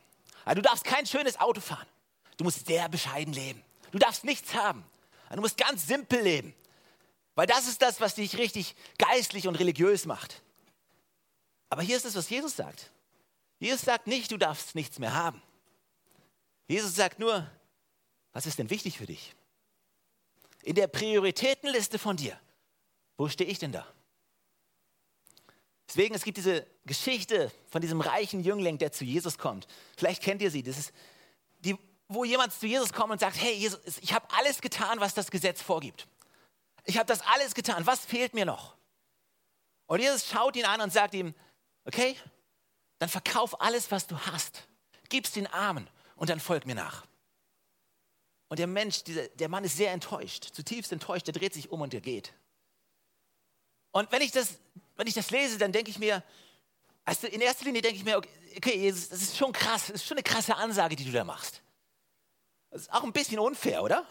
Du 0.55 0.63
darfst 0.63 0.85
kein 0.85 1.05
schönes 1.07 1.41
Auto 1.41 1.61
fahren. 1.61 1.89
Du 2.37 2.45
musst 2.45 2.67
sehr 2.67 2.89
bescheiden 2.89 3.35
leben. 3.35 3.65
Du 3.91 3.99
darfst 3.99 4.23
nichts 4.23 4.55
haben. 4.55 4.85
Du 5.29 5.41
musst 5.41 5.57
ganz 5.57 5.89
simpel 5.89 6.21
leben. 6.21 6.55
Weil 7.35 7.49
das 7.49 7.67
ist 7.67 7.83
das, 7.83 8.01
was 8.01 8.15
dich 8.15 8.39
richtig 8.39 8.77
geistlich 8.97 9.49
und 9.49 9.57
religiös 9.57 10.07
macht. 10.07 10.41
Aber 11.69 11.83
hier 11.83 11.97
ist 11.97 12.07
es, 12.07 12.15
was 12.15 12.31
Jesus 12.31 12.55
sagt. 12.55 12.93
Jesus 13.59 13.81
sagt 13.81 14.07
nicht, 14.07 14.31
du 14.31 14.37
darfst 14.37 14.77
nichts 14.77 15.01
mehr 15.01 15.15
haben. 15.15 15.43
Jesus 16.69 16.95
sagt 16.95 17.19
nur, 17.19 17.51
was 18.33 18.47
ist 18.47 18.61
denn 18.61 18.71
wichtig 18.71 18.99
für 18.99 19.07
dich? 19.07 19.35
In 20.63 20.77
der 20.77 20.87
Prioritätenliste 20.87 21.99
von 21.99 22.17
dir, 22.17 22.39
wo 23.21 23.29
stehe 23.29 23.51
ich 23.51 23.59
denn 23.59 23.71
da? 23.71 23.87
Deswegen, 25.87 26.15
es 26.15 26.25
gibt 26.25 26.39
diese 26.39 26.67
Geschichte 26.87 27.53
von 27.69 27.83
diesem 27.83 28.01
reichen 28.01 28.43
Jüngling, 28.43 28.79
der 28.79 28.93
zu 28.93 29.05
Jesus 29.05 29.37
kommt. 29.37 29.67
Vielleicht 29.99 30.23
kennt 30.23 30.41
ihr 30.41 30.51
sie. 30.51 30.63
Das 30.63 30.79
ist 30.79 30.93
die, 31.59 31.77
wo 32.09 32.25
jemand 32.25 32.55
zu 32.55 32.67
Jesus 32.67 32.95
kommt 32.95 33.13
und 33.13 33.19
sagt, 33.21 33.39
hey 33.39 33.53
Jesus, 33.53 33.79
ich 34.01 34.15
habe 34.15 34.27
alles 34.39 34.63
getan, 34.63 35.01
was 35.01 35.13
das 35.13 35.31
Gesetz 35.31 35.61
vorgibt. 35.61 36.07
Ich 36.87 36.97
habe 36.97 37.05
das 37.05 37.21
alles 37.21 37.53
getan. 37.55 37.85
Was 37.85 38.07
fehlt 38.07 38.33
mir 38.33 38.47
noch? 38.47 38.75
Und 39.85 40.01
Jesus 40.01 40.27
schaut 40.27 40.57
ihn 40.57 40.65
an 40.65 40.81
und 40.81 40.91
sagt 40.91 41.13
ihm, 41.13 41.35
okay, 41.85 42.17
dann 43.01 43.11
verkauf 43.11 43.61
alles, 43.61 43.91
was 43.91 44.07
du 44.07 44.19
hast. 44.19 44.67
Gib's 45.11 45.33
den 45.33 45.47
Armen 45.47 45.91
und 46.17 46.31
dann 46.31 46.41
folg 46.41 46.65
mir 46.65 46.75
nach. 46.75 47.05
Und 48.49 48.59
der 48.59 48.67
Mensch, 48.67 49.05
dieser, 49.05 49.29
der 49.29 49.51
Mann 49.51 49.65
ist 49.65 49.77
sehr 49.77 49.93
enttäuscht, 49.93 50.55
zutiefst 50.55 50.91
enttäuscht, 50.91 51.27
der 51.27 51.35
dreht 51.35 51.53
sich 51.53 51.71
um 51.71 51.83
und 51.83 51.93
der 51.93 52.01
geht. 52.01 52.33
Und 53.93 54.11
wenn 54.13 54.23
ich 54.23 54.31
das, 54.31 54.59
wenn 54.97 55.07
ich 55.07 55.15
das 55.15 55.31
lese, 55.31 55.59
dann 55.59 55.73
denke 55.73 55.91
ich 55.91 55.99
mir, 55.99 56.23
also 57.05 57.27
in 57.27 57.41
erster 57.41 57.65
Linie 57.65 57.83
denke 57.83 57.97
ich 57.97 58.05
mir, 58.05 58.19
okay, 58.19 58.77
Jesus, 58.77 59.09
das 59.09 59.23
ist 59.23 59.37
schon 59.37 59.53
krass, 59.53 59.87
das 59.87 59.97
ist 59.97 60.07
schon 60.07 60.17
eine 60.17 60.23
krasse 60.23 60.57
Ansage, 60.57 60.97
die 60.97 61.05
du 61.05 61.13
da 61.13 61.25
machst. 61.25 61.63
Das 62.71 62.83
ist 62.83 62.93
auch 62.93 63.03
ein 63.03 63.13
bisschen 63.13 63.39
unfair, 63.39 63.83
oder? 63.83 64.07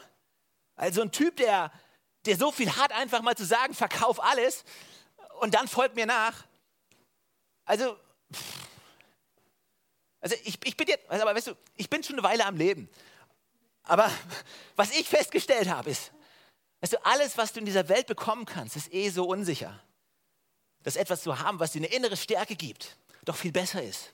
Also 0.75 1.01
ein 1.01 1.11
Typ, 1.11 1.37
der, 1.37 1.71
der 2.25 2.37
so 2.37 2.51
viel 2.51 2.75
hat, 2.75 2.91
einfach 2.91 3.21
mal 3.21 3.35
zu 3.35 3.45
sagen, 3.45 3.73
verkauf 3.73 4.21
alles 4.21 4.63
und 5.39 5.53
dann 5.53 5.67
folgt 5.67 5.95
mir 5.95 6.05
nach. 6.05 6.45
Also, 7.65 7.97
also 10.19 10.35
ich, 10.43 10.57
ich 10.63 10.75
bin 10.75 10.87
jetzt, 10.87 11.09
also 11.09 11.23
aber 11.23 11.35
weißt 11.35 11.47
du, 11.47 11.55
ich 11.75 11.89
bin 11.89 12.03
schon 12.03 12.17
eine 12.17 12.23
Weile 12.23 12.45
am 12.45 12.57
Leben. 12.57 12.89
Aber 13.83 14.11
was 14.75 14.91
ich 14.91 15.07
festgestellt 15.07 15.69
habe, 15.69 15.91
ist, 15.91 16.11
weißt 16.81 16.93
du, 16.93 17.05
alles, 17.05 17.37
was 17.37 17.53
du 17.53 17.59
in 17.59 17.65
dieser 17.65 17.87
Welt 17.89 18.07
bekommen 18.07 18.45
kannst, 18.45 18.75
ist 18.75 18.93
eh 18.93 19.09
so 19.09 19.25
unsicher. 19.25 19.79
Das 20.83 20.95
etwas 20.95 21.23
zu 21.23 21.39
haben, 21.39 21.59
was 21.59 21.73
dir 21.73 21.79
eine 21.79 21.87
innere 21.87 22.15
Stärke 22.15 22.55
gibt, 22.55 22.97
doch 23.25 23.35
viel 23.35 23.51
besser 23.51 23.83
ist. 23.83 24.13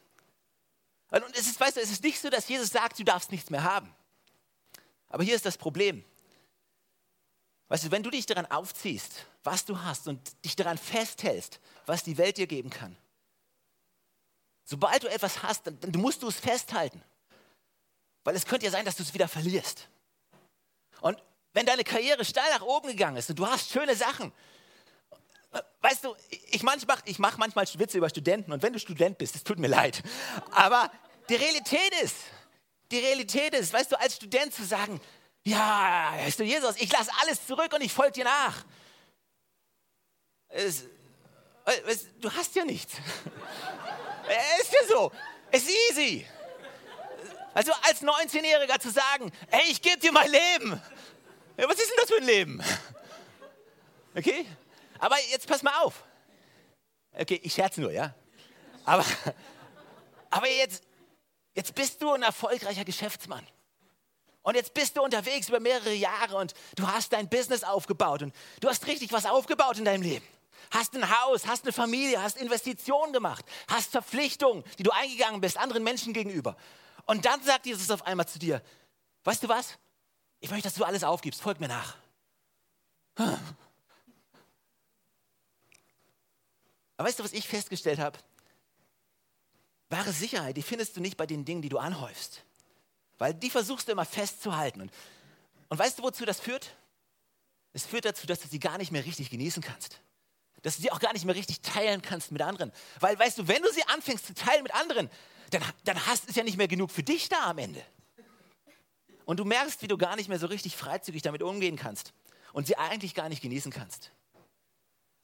Und 1.12 1.24
es 1.38 1.48
ist, 1.48 1.60
weißt 1.60 1.78
du, 1.78 1.82
es 1.82 1.92
ist 1.92 2.04
nicht 2.04 2.20
so, 2.20 2.30
dass 2.30 2.48
Jesus 2.48 2.70
sagt, 2.70 3.00
du 3.00 3.04
darfst 3.04 3.32
nichts 3.32 3.50
mehr 3.50 3.64
haben. 3.64 3.94
Aber 5.10 5.24
hier 5.24 5.36
ist 5.36 5.46
das 5.46 5.58
Problem. 5.58 6.04
Weißt 7.68 7.86
du, 7.86 7.92
wenn 7.92 8.04
du 8.04 8.10
dich 8.10 8.26
daran 8.26 8.46
aufziehst, 8.48 9.26
was 9.44 9.66
du 9.66 9.82
hast 9.82 10.08
und 10.08 10.20
dich 10.44 10.56
daran 10.56 10.78
festhältst, 10.78 11.60
was 11.86 12.04
die 12.04 12.18
Welt 12.18 12.38
dir 12.38 12.48
geben 12.48 12.70
kann, 12.70 12.98
sobald 14.66 15.04
du 15.04 15.08
etwas 15.08 15.44
hast, 15.44 15.68
dann, 15.68 15.80
dann 15.80 16.02
musst 16.02 16.22
du 16.22 16.28
es 16.28 16.40
festhalten. 16.40 17.02
Weil 18.24 18.36
es 18.36 18.46
könnte 18.46 18.66
ja 18.66 18.72
sein, 18.72 18.86
dass 18.86 18.96
du 18.96 19.04
es 19.04 19.14
wieder 19.14 19.28
verlierst. 19.28 19.88
Und 21.02 21.22
wenn 21.56 21.66
deine 21.66 21.86
Karriere 21.86 22.26
steil 22.26 22.50
nach 22.52 22.62
oben 22.62 22.90
gegangen 22.90 23.16
ist 23.16 23.30
und 23.30 23.40
du 23.40 23.48
hast 23.48 23.72
schöne 23.72 23.96
Sachen, 23.96 24.34
weißt 25.82 26.04
du, 26.04 26.14
ich, 26.52 26.62
manchmal, 26.64 26.98
ich 27.06 27.18
mache 27.18 27.38
manchmal 27.40 27.66
Witze 27.78 27.98
über 27.98 28.10
Studenten 28.10 28.52
und 28.52 28.62
wenn 28.62 28.74
du 28.74 28.80
Student 28.80 29.18
bist, 29.18 29.36
es 29.36 29.44
tut 29.44 29.58
mir 29.58 29.70
leid, 29.70 30.04
aber 30.52 30.92
die 31.30 31.36
Realität 31.36 32.02
ist, 32.04 32.18
die 32.92 33.00
Realität 33.00 33.54
ist, 33.54 33.72
weißt 33.72 33.90
du, 33.90 34.00
als 34.00 34.18
Student 34.18 34.54
zu 34.54 34.66
sagen, 34.66 35.00
ja, 35.44 36.14
weißt 36.18 36.40
du, 36.40 36.44
Jesus, 36.44 36.76
ich 36.76 36.92
lasse 36.92 37.10
alles 37.22 37.48
zurück 37.48 37.72
und 37.74 37.82
ich 37.82 37.94
folge 37.94 38.12
dir 38.12 38.26
nach. 38.26 38.66
Es, 40.50 40.84
es, 41.88 42.08
du 42.20 42.30
hast 42.32 42.54
ja 42.56 42.66
nichts. 42.66 42.96
es 44.28 44.64
ist 44.64 44.74
ja 44.74 44.88
so. 44.90 45.12
Es 45.52 45.64
ist 45.64 45.78
easy. 45.92 46.28
Also 47.54 47.72
als 47.84 48.02
19-Jähriger 48.02 48.80
zu 48.80 48.90
sagen, 48.90 49.32
hey, 49.50 49.72
ich 49.72 49.82
gebe 49.82 49.98
dir 49.98 50.12
mein 50.12 50.30
Leben. 50.30 50.82
Ja, 51.58 51.70
was 51.70 51.78
ist 51.78 51.90
denn 51.90 51.98
das 52.00 52.10
für 52.10 52.18
ein 52.18 52.26
Leben? 52.26 52.64
Okay? 54.16 54.46
Aber 55.00 55.18
jetzt 55.30 55.48
pass 55.48 55.62
mal 55.62 55.76
auf. 55.84 56.04
Okay, 57.12 57.40
ich 57.44 57.54
scherze 57.54 57.82
nur, 57.82 57.92
ja? 57.92 58.14
Aber, 58.86 59.06
aber 60.30 60.48
jetzt, 60.50 60.84
Jetzt 61.56 61.74
bist 61.74 62.02
du 62.02 62.12
ein 62.12 62.22
erfolgreicher 62.22 62.84
Geschäftsmann. 62.84 63.48
Und 64.44 64.56
jetzt 64.56 64.74
bist 64.74 64.98
du 64.98 65.02
unterwegs 65.02 65.50
über 65.50 65.60
mehrere 65.60 65.94
Jahre 65.94 66.36
und 66.36 66.54
du 66.76 66.86
hast 66.86 67.14
dein 67.14 67.30
Business 67.30 67.64
aufgebaut 67.64 68.22
und 68.22 68.36
du 68.60 68.68
hast 68.68 68.86
richtig 68.86 69.12
was 69.12 69.26
aufgebaut 69.26 69.80
in 69.80 69.86
deinem 69.86 70.04
Leben. 70.04 70.26
Hast 70.70 70.94
ein 70.94 71.10
Haus, 71.10 71.48
hast 71.48 71.64
eine 71.64 71.72
Familie, 71.72 72.22
hast 72.22 72.38
Investitionen 72.38 73.14
gemacht, 73.14 73.46
hast 73.68 73.92
Verpflichtungen, 73.92 74.64
die 74.78 74.84
du 74.84 74.92
eingegangen 74.92 75.42
bist 75.42 75.58
anderen 75.58 75.84
Menschen 75.84 76.14
gegenüber. 76.14 76.58
Und 77.06 77.26
dann 77.26 77.42
sagt 77.42 77.66
Jesus 77.66 77.90
auf 77.90 78.06
einmal 78.06 78.28
zu 78.28 78.38
dir, 78.38 78.62
weißt 79.24 79.44
du 79.44 79.48
was? 79.48 79.78
Ich 80.40 80.50
möchte, 80.52 80.68
dass 80.68 80.76
du 80.76 80.84
alles 80.84 81.04
aufgibst, 81.04 81.42
folg 81.42 81.60
mir 81.60 81.68
nach. 81.68 81.98
Aber 86.98 87.08
weißt 87.08 87.20
du, 87.20 87.24
was 87.24 87.34
ich 87.34 87.48
festgestellt 87.48 88.00
habe? 88.00 88.18
Wahre 89.90 90.12
Sicherheit, 90.12 90.58
die 90.58 90.64
findest 90.64 90.98
du 90.98 91.02
nicht 91.02 91.18
bei 91.18 91.26
den 91.26 91.46
Dingen, 91.46 91.62
die 91.62 91.70
du 91.70 91.78
anhäufst. 91.78 92.44
Weil 93.18 93.34
die 93.34 93.50
versuchst 93.50 93.88
du 93.88 93.92
immer 93.92 94.06
festzuhalten. 94.06 94.82
Und, 94.82 94.92
und 95.70 95.80
weißt 95.80 96.00
du, 96.00 96.04
wozu 96.04 96.26
das 96.26 96.40
führt? 96.40 96.76
Es 97.74 97.86
führt 97.86 98.06
dazu, 98.06 98.26
dass 98.28 98.40
du 98.40 98.48
sie 98.48 98.60
gar 98.60 98.78
nicht 98.78 98.92
mehr 98.92 99.06
richtig 99.06 99.30
genießen 99.30 99.62
kannst. 99.62 100.02
Dass 100.62 100.78
du 100.78 100.82
sie 100.82 100.92
auch 100.92 101.00
gar 101.00 101.14
nicht 101.14 101.26
mehr 101.26 101.36
richtig 101.36 101.62
teilen 101.62 102.02
kannst 102.02 102.32
mit 102.32 102.42
anderen. 102.42 102.72
Weil, 103.00 103.18
weißt 103.18 103.38
du, 103.38 103.48
wenn 103.48 103.62
du 103.62 103.72
sie 103.72 103.84
anfängst 103.88 104.26
zu 104.26 104.34
teilen 104.34 104.64
mit 104.64 104.74
anderen, 104.74 105.10
dann, 105.52 105.64
dann 105.84 106.06
hast 106.08 106.26
du 106.26 106.30
es 106.30 106.36
ja 106.36 106.44
nicht 106.44 106.58
mehr 106.58 106.68
genug 106.68 106.92
für 106.92 107.04
dich 107.04 107.30
da 107.30 107.50
am 107.50 107.58
Ende. 107.58 107.86
Und 109.26 109.40
du 109.40 109.46
merkst, 109.46 109.82
wie 109.82 109.88
du 109.88 109.98
gar 109.98 110.16
nicht 110.16 110.30
mehr 110.30 110.40
so 110.40 110.48
richtig 110.48 110.78
freizügig 110.78 111.22
damit 111.22 111.42
umgehen 111.42 111.76
kannst 111.76 112.14
und 112.54 112.68
sie 112.68 112.78
eigentlich 112.78 113.16
gar 113.16 113.28
nicht 113.28 113.42
genießen 113.42 113.72
kannst. 113.72 114.12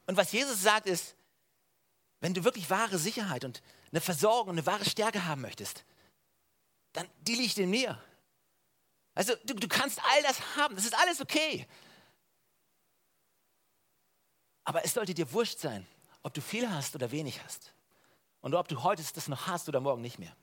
Und 0.07 0.17
was 0.17 0.31
Jesus 0.31 0.61
sagt 0.61 0.87
ist, 0.87 1.15
wenn 2.19 2.33
du 2.33 2.43
wirklich 2.43 2.69
wahre 2.69 2.97
Sicherheit 2.97 3.45
und 3.45 3.61
eine 3.91 4.01
Versorgung, 4.01 4.53
eine 4.53 4.65
wahre 4.65 4.85
Stärke 4.85 5.25
haben 5.25 5.41
möchtest, 5.41 5.85
dann 6.93 7.07
die 7.21 7.35
liegt 7.35 7.57
in 7.57 7.69
mir. 7.69 8.01
Also 9.13 9.33
du, 9.45 9.53
du 9.53 9.67
kannst 9.67 9.99
all 10.03 10.23
das 10.23 10.55
haben, 10.55 10.75
das 10.75 10.85
ist 10.85 10.97
alles 10.97 11.21
okay. 11.21 11.67
Aber 14.63 14.85
es 14.85 14.93
sollte 14.93 15.13
dir 15.13 15.31
wurscht 15.31 15.59
sein, 15.59 15.85
ob 16.23 16.33
du 16.33 16.41
viel 16.41 16.69
hast 16.69 16.95
oder 16.95 17.11
wenig 17.11 17.43
hast. 17.43 17.73
Und 18.41 18.55
ob 18.55 18.67
du 18.67 18.83
heute 18.83 19.03
das 19.13 19.27
noch 19.27 19.47
hast 19.47 19.69
oder 19.69 19.79
morgen 19.79 20.01
nicht 20.01 20.19
mehr. 20.19 20.35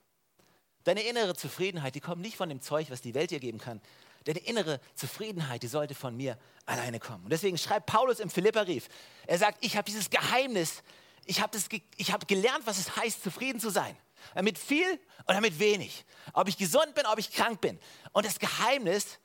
Deine 0.84 1.02
innere 1.02 1.34
Zufriedenheit, 1.34 1.94
die 1.94 2.00
kommt 2.00 2.22
nicht 2.22 2.36
von 2.36 2.48
dem 2.48 2.60
Zeug, 2.60 2.90
was 2.90 3.00
die 3.00 3.14
Welt 3.14 3.30
dir 3.30 3.40
geben 3.40 3.58
kann. 3.58 3.80
Deine 4.24 4.40
innere 4.40 4.80
Zufriedenheit, 4.94 5.62
die 5.62 5.68
sollte 5.68 5.94
von 5.94 6.16
mir 6.16 6.38
alleine 6.66 7.00
kommen. 7.00 7.24
Und 7.24 7.30
deswegen 7.30 7.58
schreibt 7.58 7.86
Paulus 7.86 8.20
im 8.20 8.30
Philipperbrief, 8.30 8.88
er 9.26 9.38
sagt, 9.38 9.58
ich 9.64 9.76
habe 9.76 9.84
dieses 9.84 10.10
Geheimnis 10.10 10.82
ich 11.28 11.42
habe 11.42 11.58
hab 11.58 12.26
gelernt, 12.26 12.66
was 12.66 12.78
es 12.78 12.96
heißt, 12.96 13.22
zufrieden 13.22 13.60
zu 13.60 13.68
sein. 13.68 13.94
Mit 14.42 14.58
viel 14.58 14.98
oder 15.26 15.42
mit 15.42 15.58
wenig. 15.58 16.04
Ob 16.32 16.48
ich 16.48 16.56
gesund 16.56 16.94
bin, 16.94 17.04
ob 17.04 17.18
ich 17.18 17.30
krank 17.30 17.60
bin. 17.60 17.78
Und 18.12 18.24
das 18.24 18.38
Geheimnis, 18.38 19.18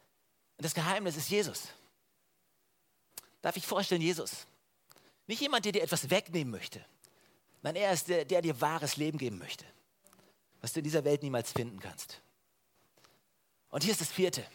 das 0.57 0.73
Geheimnis 0.73 1.15
ist 1.15 1.29
Jesus. 1.29 1.69
Darf 3.41 3.55
ich 3.55 3.65
vorstellen, 3.65 4.01
Jesus? 4.01 4.47
Nicht 5.27 5.41
jemand, 5.41 5.63
der 5.63 5.71
dir 5.71 5.81
etwas 5.81 6.09
wegnehmen 6.09 6.51
möchte. 6.51 6.85
Nein, 7.61 7.77
er 7.77 7.93
ist 7.93 8.09
der, 8.09 8.25
der 8.25 8.41
dir 8.41 8.59
wahres 8.59 8.97
Leben 8.97 9.17
geben 9.17 9.37
möchte, 9.37 9.63
was 10.63 10.71
du 10.71 10.80
in 10.80 10.86
dieser 10.86 11.04
Welt 11.04 11.21
niemals 11.21 11.52
finden 11.52 11.78
kannst. 11.82 12.21
Und 13.69 13.84
hier 13.84 13.91
ist 13.91 13.99
das 13.99 14.10
vierte. 14.10 14.45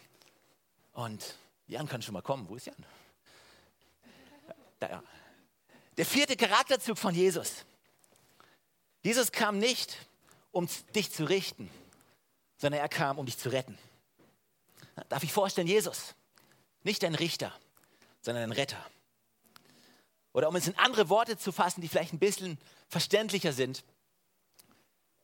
Und 0.93 1.37
Jan 1.67 1.87
kann 1.87 2.01
schon 2.01 2.13
mal 2.13 2.23
kommen. 2.23 2.49
Wo 2.49 2.55
ist 2.55 2.65
Jan? 2.65 2.83
Da, 4.79 4.89
ja. 4.89 5.03
Der 5.97 6.05
vierte 6.07 6.35
Charakterzug 6.35 6.97
von 6.97 7.13
Jesus. 7.13 7.63
Jesus 9.03 9.31
kam 9.31 9.59
nicht, 9.59 9.97
um 10.51 10.67
dich 10.95 11.11
zu 11.11 11.25
richten, 11.25 11.69
sondern 12.57 12.81
er 12.81 12.89
kam, 12.89 13.19
um 13.19 13.27
dich 13.27 13.37
zu 13.37 13.49
retten. 13.49 13.77
Darf 15.09 15.21
ich 15.23 15.31
vorstellen, 15.31 15.67
Jesus, 15.67 16.15
nicht 16.81 17.03
ein 17.03 17.13
Richter, 17.13 17.53
sondern 18.21 18.45
ein 18.45 18.51
Retter. 18.51 18.83
Oder 20.33 20.49
um 20.49 20.55
es 20.55 20.67
in 20.67 20.75
andere 20.79 21.09
Worte 21.09 21.37
zu 21.37 21.51
fassen, 21.51 21.81
die 21.81 21.87
vielleicht 21.87 22.13
ein 22.13 22.19
bisschen 22.19 22.57
verständlicher 22.87 23.53
sind, 23.53 23.83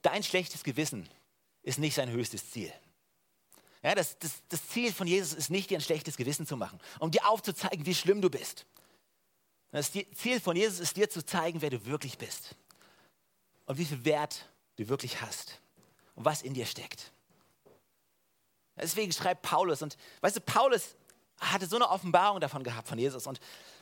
dein 0.05 0.23
schlechtes 0.23 0.63
Gewissen 0.63 1.09
ist 1.63 1.79
nicht 1.79 1.95
sein 1.95 2.09
höchstes 2.09 2.51
Ziel. 2.51 2.71
Ja, 3.81 3.93
das, 3.93 4.17
das, 4.19 4.31
das 4.49 4.67
Ziel 4.67 4.91
von 4.91 5.05
Jesus 5.07 5.33
ist 5.33 5.49
nicht, 5.49 5.69
dir 5.69 5.77
ein 5.77 5.81
schlechtes 5.81 6.17
Gewissen 6.17 6.47
zu 6.47 6.57
machen, 6.57 6.79
um 6.99 7.11
dir 7.11 7.27
aufzuzeigen, 7.29 7.85
wie 7.85 7.95
schlimm 7.95 8.21
du 8.21 8.29
bist. 8.29 8.65
Das 9.71 9.91
Ziel 9.91 10.39
von 10.39 10.55
Jesus 10.55 10.79
ist 10.79 10.95
dir 10.95 11.09
zu 11.09 11.23
zeigen, 11.25 11.61
wer 11.61 11.69
du 11.69 11.85
wirklich 11.85 12.17
bist 12.17 12.55
und 13.65 13.77
wie 13.77 13.85
viel 13.85 14.03
Wert 14.05 14.49
du 14.77 14.87
wirklich 14.87 15.21
hast 15.21 15.59
und 16.15 16.25
was 16.25 16.41
in 16.41 16.53
dir 16.53 16.65
steckt. 16.65 17.11
Deswegen 18.77 19.11
schreibt 19.11 19.41
Paulus 19.41 19.81
und 19.81 19.97
weißt 20.21 20.37
du, 20.37 20.41
Paulus 20.41 20.95
hatte 21.39 21.67
so 21.67 21.75
eine 21.75 21.89
Offenbarung 21.89 22.39
davon 22.39 22.63
gehabt 22.63 22.87
von 22.87 22.97
Jesus 22.97 23.27
und 23.27 23.39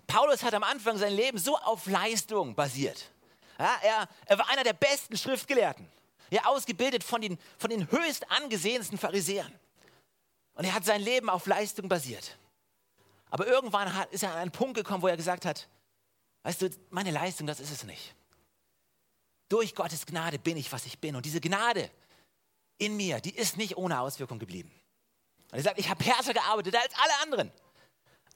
Paulus 0.07 0.43
hat 0.43 0.53
am 0.53 0.63
Anfang 0.63 0.97
sein 0.97 1.13
Leben 1.13 1.37
so 1.37 1.57
auf 1.57 1.85
Leistung 1.85 2.55
basiert. 2.55 3.09
Ja, 3.59 3.77
er, 3.83 4.09
er 4.25 4.37
war 4.37 4.49
einer 4.49 4.63
der 4.63 4.73
besten 4.73 5.15
Schriftgelehrten, 5.15 5.87
ja, 6.33 6.45
ausgebildet 6.45 7.03
von 7.03 7.21
den, 7.21 7.37
von 7.57 7.69
den 7.69 7.89
höchst 7.91 8.29
angesehensten 8.31 8.97
Pharisäern. 8.97 9.53
Und 10.55 10.65
er 10.65 10.73
hat 10.73 10.83
sein 10.83 11.01
Leben 11.01 11.29
auf 11.29 11.45
Leistung 11.45 11.87
basiert. 11.87 12.37
Aber 13.29 13.47
irgendwann 13.47 13.93
hat, 13.93 14.11
ist 14.11 14.23
er 14.23 14.31
an 14.31 14.39
einen 14.39 14.51
Punkt 14.51 14.75
gekommen, 14.75 15.01
wo 15.03 15.07
er 15.07 15.17
gesagt 15.17 15.45
hat, 15.45 15.67
weißt 16.43 16.61
du, 16.63 16.69
meine 16.89 17.11
Leistung, 17.11 17.47
das 17.47 17.59
ist 17.59 17.71
es 17.71 17.83
nicht. 17.83 18.15
Durch 19.49 19.75
Gottes 19.75 20.05
Gnade 20.05 20.39
bin 20.39 20.57
ich, 20.57 20.71
was 20.71 20.85
ich 20.85 20.99
bin. 20.99 21.15
Und 21.15 21.25
diese 21.25 21.39
Gnade 21.39 21.89
in 22.77 22.95
mir, 22.95 23.19
die 23.19 23.35
ist 23.35 23.57
nicht 23.57 23.77
ohne 23.77 23.99
Auswirkung 23.99 24.39
geblieben. 24.39 24.71
Und 25.51 25.57
er 25.57 25.63
sagt, 25.63 25.79
ich 25.79 25.89
habe 25.89 26.03
härter 26.03 26.33
gearbeitet 26.33 26.75
als 26.75 26.93
alle 26.95 27.21
anderen. 27.21 27.51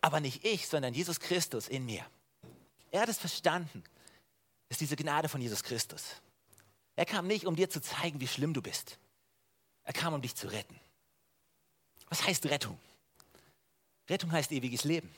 Aber 0.02 0.20
nicht 0.20 0.46
ich, 0.46 0.68
sondern 0.68 0.94
Jesus 0.94 1.20
Christus 1.20 1.68
in 1.68 1.86
mir. 1.86 2.06
Er 2.92 3.02
hat 3.02 3.10
es 3.10 3.18
verstanden. 3.18 3.84
Das 4.70 4.76
ist 4.76 4.82
diese 4.82 4.96
Gnade 4.96 5.30
von 5.30 5.42
Jesus 5.42 5.64
Christus. 5.64 6.22
Er 6.98 7.06
kam 7.06 7.28
nicht, 7.28 7.46
um 7.46 7.56
dir 7.56 7.70
zu 7.70 7.80
zeigen, 7.80 8.20
wie 8.20 8.28
schlimm 8.28 8.54
du 8.54 8.62
bist. 8.62 8.98
Er 9.84 9.94
kam, 9.94 10.14
um 10.14 10.22
dich 10.22 10.36
zu 10.36 10.48
retten. 10.48 10.78
Was 12.10 12.26
heißt 12.26 12.48
Rettung? 12.48 12.78
Rettung 14.10 14.32
heißt 14.32 14.52
ewiges 14.52 14.84
Leben. 14.84 15.14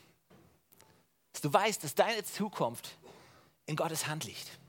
Dass 1.31 1.41
du 1.41 1.51
weißt, 1.51 1.83
dass 1.83 1.95
deine 1.95 2.23
Zukunft 2.23 2.97
in 3.65 3.77
Gottes 3.77 4.07
Hand 4.07 4.25
liegt. 4.25 4.59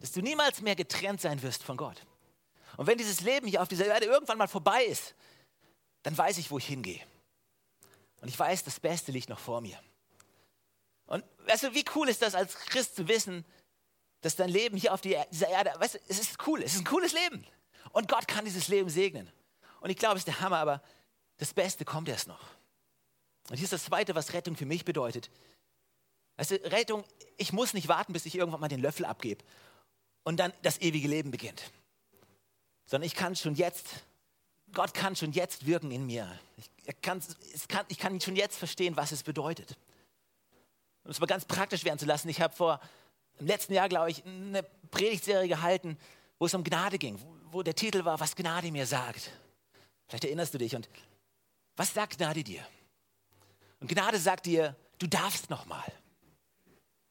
Dass 0.00 0.12
du 0.12 0.22
niemals 0.22 0.62
mehr 0.62 0.76
getrennt 0.76 1.20
sein 1.20 1.42
wirst 1.42 1.62
von 1.62 1.76
Gott. 1.76 2.00
Und 2.78 2.86
wenn 2.86 2.96
dieses 2.96 3.20
Leben 3.20 3.46
hier 3.46 3.60
auf 3.60 3.68
dieser 3.68 3.86
Erde 3.86 4.06
irgendwann 4.06 4.38
mal 4.38 4.48
vorbei 4.48 4.84
ist, 4.84 5.14
dann 6.04 6.16
weiß 6.16 6.38
ich, 6.38 6.50
wo 6.50 6.58
ich 6.58 6.66
hingehe. 6.66 7.04
Und 8.22 8.28
ich 8.28 8.38
weiß, 8.38 8.64
das 8.64 8.80
Beste 8.80 9.12
liegt 9.12 9.28
noch 9.28 9.38
vor 9.38 9.60
mir. 9.60 9.78
Und 11.06 11.22
weißt 11.46 11.64
du, 11.64 11.74
wie 11.74 11.84
cool 11.94 12.08
ist 12.08 12.22
das 12.22 12.34
als 12.34 12.54
Christ 12.54 12.96
zu 12.96 13.08
wissen, 13.08 13.44
dass 14.20 14.36
dein 14.36 14.48
Leben 14.48 14.76
hier 14.76 14.92
auf 14.92 15.00
dieser 15.00 15.48
Erde, 15.48 15.72
weißt 15.78 15.94
du, 15.94 15.98
es 16.08 16.18
ist 16.18 16.46
cool, 16.46 16.62
es 16.62 16.74
ist 16.74 16.80
ein 16.80 16.84
cooles 16.84 17.12
Leben. 17.12 17.46
Und 17.92 18.08
Gott 18.08 18.28
kann 18.28 18.44
dieses 18.44 18.68
Leben 18.68 18.88
segnen. 18.88 19.30
Und 19.80 19.90
ich 19.90 19.96
glaube, 19.96 20.14
es 20.14 20.20
ist 20.20 20.28
der 20.28 20.40
Hammer, 20.40 20.58
aber 20.58 20.82
das 21.38 21.52
Beste 21.54 21.84
kommt 21.84 22.08
erst 22.08 22.28
noch. 22.28 22.42
Und 23.48 23.56
hier 23.56 23.64
ist 23.64 23.72
das 23.72 23.84
Zweite, 23.84 24.14
was 24.14 24.32
Rettung 24.32 24.56
für 24.56 24.66
mich 24.66 24.84
bedeutet. 24.84 25.30
Weißt 26.36 26.50
du, 26.50 26.56
Rettung, 26.70 27.04
ich 27.36 27.52
muss 27.52 27.74
nicht 27.74 27.88
warten, 27.88 28.12
bis 28.12 28.26
ich 28.26 28.34
irgendwann 28.34 28.60
mal 28.60 28.68
den 28.68 28.80
Löffel 28.80 29.04
abgebe 29.04 29.44
und 30.24 30.38
dann 30.38 30.52
das 30.62 30.80
ewige 30.80 31.08
Leben 31.08 31.30
beginnt. 31.30 31.70
Sondern 32.86 33.06
ich 33.06 33.14
kann 33.14 33.36
schon 33.36 33.54
jetzt, 33.54 34.04
Gott 34.72 34.92
kann 34.92 35.16
schon 35.16 35.32
jetzt 35.32 35.66
wirken 35.66 35.90
in 35.90 36.06
mir. 36.06 36.28
Ich 36.56 37.00
kann, 37.00 37.22
kann, 37.68 37.86
ich 37.88 37.98
kann 37.98 38.20
schon 38.20 38.36
jetzt 38.36 38.58
verstehen, 38.58 38.96
was 38.96 39.12
es 39.12 39.22
bedeutet. 39.22 39.76
Um 41.04 41.10
es 41.10 41.20
mal 41.20 41.26
ganz 41.26 41.44
praktisch 41.44 41.84
werden 41.84 41.98
zu 41.98 42.06
lassen, 42.06 42.28
ich 42.28 42.40
habe 42.40 42.54
vor 42.54 42.80
im 43.38 43.46
letzten 43.46 43.74
Jahr, 43.74 43.88
glaube 43.88 44.10
ich, 44.10 44.24
eine 44.24 44.62
Predigtserie 44.90 45.48
gehalten, 45.48 45.98
wo 46.38 46.46
es 46.46 46.54
um 46.54 46.64
Gnade 46.64 46.98
ging, 46.98 47.18
wo 47.50 47.62
der 47.62 47.74
Titel 47.74 48.04
war, 48.04 48.18
was 48.20 48.34
Gnade 48.36 48.70
mir 48.70 48.86
sagt. 48.86 49.30
Vielleicht 50.08 50.24
erinnerst 50.24 50.54
du 50.54 50.58
dich. 50.58 50.74
Und 50.74 50.88
was 51.76 51.92
sagt 51.92 52.18
Gnade 52.18 52.42
dir? 52.42 52.66
Und 53.80 53.88
Gnade 53.88 54.18
sagt 54.18 54.46
dir, 54.46 54.76
du 54.98 55.06
darfst 55.06 55.50
noch 55.50 55.66
mal. 55.66 55.84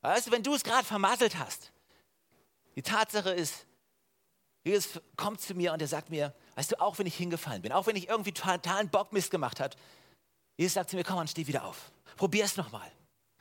Weißt 0.02 0.28
du, 0.28 0.32
wenn 0.32 0.44
du 0.44 0.54
es 0.54 0.64
gerade 0.64 0.86
vermasselt 0.86 1.38
hast, 1.38 1.72
die 2.76 2.82
Tatsache 2.82 3.32
ist, 3.32 3.66
Jesus 4.64 5.00
kommt 5.16 5.42
zu 5.42 5.54
mir 5.54 5.74
und 5.74 5.82
er 5.82 5.88
sagt 5.88 6.10
mir, 6.10 6.34
weißt 6.56 6.72
du, 6.72 6.82
auch 6.82 6.98
wenn 6.98 7.06
ich 7.06 7.16
hingefallen 7.16 7.62
bin, 7.62 7.72
auch 7.72 7.86
wenn 7.88 7.96
ich 7.96 8.10
irgendwie 8.10 8.32
totalen 8.32 8.90
Bockmist 8.90 9.30
gemacht 9.30 9.60
habe, 9.60 9.76
Jesus 10.58 10.74
sagt 10.74 10.90
zu 10.90 10.96
mir, 10.96 11.04
komm 11.04 11.18
und 11.18 11.30
steh 11.30 11.46
wieder 11.46 11.66
auf. 11.66 11.92
Probier 12.18 12.46
es 12.46 12.58
nochmal. 12.58 12.92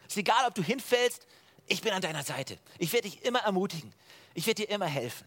Ist 0.07 0.16
egal, 0.16 0.47
ob 0.47 0.55
du 0.55 0.62
hinfällst, 0.62 1.27
ich 1.66 1.81
bin 1.81 1.92
an 1.92 2.03
deiner 2.03 2.22
Seite. 2.22 2.59
Ich 2.79 2.92
werde 2.92 3.09
dich 3.09 3.24
immer 3.24 3.40
ermutigen. 3.40 3.92
Ich 4.35 4.46
werde 4.46 4.66
dir 4.66 4.70
immer 4.70 4.87
helfen. 4.87 5.27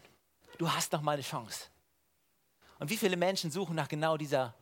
Du 0.58 0.70
hast 0.70 0.92
noch 0.92 1.02
mal 1.02 1.12
eine 1.12 1.22
Chance. 1.22 1.66
Und 2.78 2.90
wie 2.90 2.96
viele 2.96 3.16
Menschen 3.16 3.50
suchen 3.50 3.74
nach 3.74 3.88
genau 3.88 4.16
dieser 4.16 4.54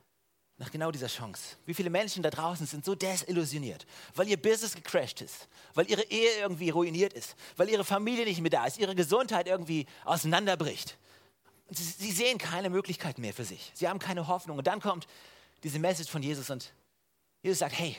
nach 0.58 0.70
genau 0.70 0.90
dieser 0.90 1.08
Chance. 1.08 1.56
Wie 1.66 1.74
viele 1.74 1.90
Menschen 1.90 2.22
da 2.22 2.30
draußen 2.30 2.66
sind 2.66 2.84
so 2.84 2.94
desillusioniert, 2.94 3.86
weil 4.14 4.26
ihr 4.28 4.40
Business 4.40 4.74
gecrashed 4.74 5.20
ist, 5.20 5.48
weil 5.74 5.88
ihre 5.90 6.02
Ehe 6.04 6.38
irgendwie 6.38 6.70
ruiniert 6.70 7.12
ist, 7.12 7.36
weil 7.56 7.68
ihre 7.68 7.84
Familie 7.84 8.24
nicht 8.24 8.40
mehr 8.40 8.50
da 8.50 8.66
ist, 8.66 8.78
ihre 8.78 8.94
Gesundheit 8.94 9.48
irgendwie 9.48 9.86
auseinanderbricht. 10.04 10.96
Sie, 11.68 11.82
sie 11.82 12.12
sehen 12.12 12.38
keine 12.38 12.70
Möglichkeit 12.70 13.18
mehr 13.18 13.34
für 13.34 13.44
sich. 13.44 13.70
Sie 13.74 13.86
haben 13.86 13.98
keine 13.98 14.28
Hoffnung. 14.28 14.56
Und 14.56 14.66
dann 14.66 14.80
kommt 14.80 15.06
diese 15.62 15.78
Message 15.78 16.10
von 16.10 16.22
Jesus 16.22 16.48
und 16.48 16.72
Jesus 17.42 17.58
sagt, 17.58 17.78
hey, 17.78 17.96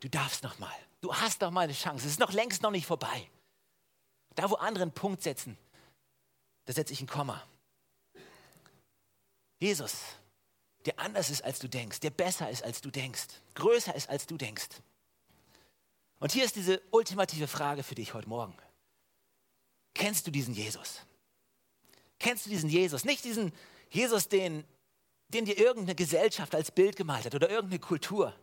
du 0.00 0.08
darfst 0.08 0.42
noch 0.44 0.58
mal. 0.58 0.72
Du 1.02 1.14
hast 1.14 1.42
noch 1.42 1.50
mal 1.50 1.62
eine 1.62 1.74
Chance. 1.74 2.06
Es 2.06 2.12
ist 2.12 2.20
noch 2.20 2.32
längst 2.32 2.62
noch 2.62 2.70
nicht 2.70 2.86
vorbei. 2.86 3.30
Da, 4.34 4.48
wo 4.48 4.54
andere 4.54 4.84
einen 4.84 4.92
Punkt 4.92 5.22
setzen, 5.22 5.58
da 6.64 6.72
setze 6.72 6.94
ich 6.94 7.02
ein 7.02 7.06
Komma. 7.06 7.42
Jesus 9.60 9.92
der 10.86 10.98
anders 10.98 11.30
ist, 11.30 11.44
als 11.44 11.58
du 11.58 11.68
denkst, 11.68 12.00
der 12.00 12.10
besser 12.10 12.50
ist, 12.50 12.64
als 12.64 12.80
du 12.80 12.90
denkst, 12.90 13.26
größer 13.54 13.94
ist, 13.94 14.08
als 14.08 14.26
du 14.26 14.36
denkst. 14.36 14.68
Und 16.18 16.32
hier 16.32 16.44
ist 16.44 16.56
diese 16.56 16.80
ultimative 16.90 17.48
Frage 17.48 17.82
für 17.82 17.94
dich 17.94 18.14
heute 18.14 18.28
Morgen. 18.28 18.56
Kennst 19.94 20.26
du 20.26 20.30
diesen 20.30 20.54
Jesus? 20.54 21.00
Kennst 22.18 22.46
du 22.46 22.50
diesen 22.50 22.70
Jesus? 22.70 23.04
Nicht 23.04 23.24
diesen 23.24 23.52
Jesus, 23.90 24.28
den, 24.28 24.64
den 25.28 25.44
dir 25.44 25.58
irgendeine 25.58 25.94
Gesellschaft 25.94 26.54
als 26.54 26.70
Bild 26.70 26.96
gemalt 26.96 27.26
hat 27.26 27.34
oder 27.34 27.50
irgendeine 27.50 27.80
Kultur. 27.80 28.34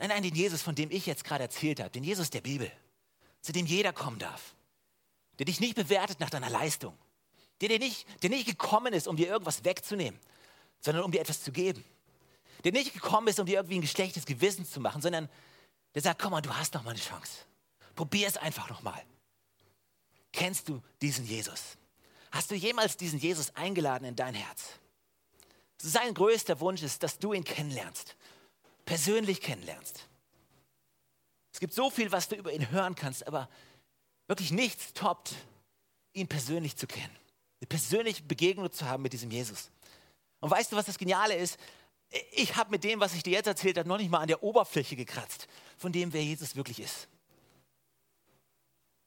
Nein, 0.00 0.08
nein, 0.08 0.22
den 0.22 0.34
Jesus, 0.34 0.62
von 0.62 0.74
dem 0.74 0.90
ich 0.90 1.04
jetzt 1.04 1.24
gerade 1.24 1.44
erzählt 1.44 1.78
habe, 1.78 1.90
den 1.90 2.02
Jesus 2.02 2.30
der 2.30 2.40
Bibel, 2.40 2.72
zu 3.42 3.52
dem 3.52 3.66
jeder 3.66 3.92
kommen 3.92 4.18
darf, 4.18 4.54
der 5.38 5.44
dich 5.44 5.60
nicht 5.60 5.74
bewertet 5.74 6.20
nach 6.20 6.30
deiner 6.30 6.48
Leistung, 6.48 6.96
der, 7.60 7.68
dir 7.68 7.78
nicht, 7.78 8.06
der 8.22 8.30
nicht 8.30 8.46
gekommen 8.46 8.94
ist, 8.94 9.06
um 9.06 9.16
dir 9.16 9.28
irgendwas 9.28 9.62
wegzunehmen, 9.62 10.18
sondern 10.80 11.04
um 11.04 11.12
dir 11.12 11.20
etwas 11.20 11.42
zu 11.42 11.52
geben. 11.52 11.84
Der 12.64 12.72
nicht 12.72 12.94
gekommen 12.94 13.28
ist, 13.28 13.38
um 13.40 13.44
dir 13.44 13.56
irgendwie 13.56 13.76
ein 13.76 13.82
geschlechtes 13.82 14.24
Gewissen 14.24 14.64
zu 14.64 14.80
machen, 14.80 15.02
sondern 15.02 15.28
der 15.94 16.00
sagt, 16.00 16.22
komm 16.22 16.30
mal, 16.30 16.40
du 16.40 16.54
hast 16.56 16.72
noch 16.72 16.82
mal 16.82 16.92
eine 16.92 17.00
Chance. 17.00 17.44
Probier 17.94 18.26
es 18.26 18.38
einfach 18.38 18.70
noch 18.70 18.82
mal. 18.82 19.02
Kennst 20.32 20.70
du 20.70 20.82
diesen 21.02 21.26
Jesus? 21.26 21.76
Hast 22.30 22.50
du 22.50 22.54
jemals 22.54 22.96
diesen 22.96 23.18
Jesus 23.18 23.54
eingeladen 23.54 24.06
in 24.06 24.16
dein 24.16 24.34
Herz? 24.34 24.70
Sein 25.76 26.14
größter 26.14 26.58
Wunsch 26.60 26.82
ist, 26.82 27.02
dass 27.02 27.18
du 27.18 27.34
ihn 27.34 27.44
kennenlernst, 27.44 28.16
persönlich 28.90 29.40
kennenlernst. 29.40 30.08
Es 31.52 31.60
gibt 31.60 31.72
so 31.72 31.90
viel, 31.90 32.10
was 32.10 32.28
du 32.28 32.34
über 32.34 32.52
ihn 32.52 32.72
hören 32.72 32.96
kannst, 32.96 33.24
aber 33.24 33.48
wirklich 34.26 34.50
nichts 34.50 34.92
toppt, 34.94 35.32
ihn 36.12 36.26
persönlich 36.26 36.76
zu 36.76 36.88
kennen, 36.88 37.16
eine 37.60 37.68
persönliche 37.68 38.24
Begegnung 38.24 38.72
zu 38.72 38.86
haben 38.86 39.04
mit 39.04 39.12
diesem 39.12 39.30
Jesus. 39.30 39.70
Und 40.40 40.50
weißt 40.50 40.72
du, 40.72 40.76
was 40.76 40.86
das 40.86 40.98
Geniale 40.98 41.36
ist? 41.36 41.56
Ich 42.32 42.56
habe 42.56 42.72
mit 42.72 42.82
dem, 42.82 42.98
was 42.98 43.14
ich 43.14 43.22
dir 43.22 43.34
jetzt 43.34 43.46
erzählt 43.46 43.78
habe, 43.78 43.88
noch 43.88 43.96
nicht 43.96 44.10
mal 44.10 44.18
an 44.18 44.26
der 44.26 44.42
Oberfläche 44.42 44.96
gekratzt, 44.96 45.46
von 45.76 45.92
dem, 45.92 46.12
wer 46.12 46.24
Jesus 46.24 46.56
wirklich 46.56 46.80
ist. 46.80 47.06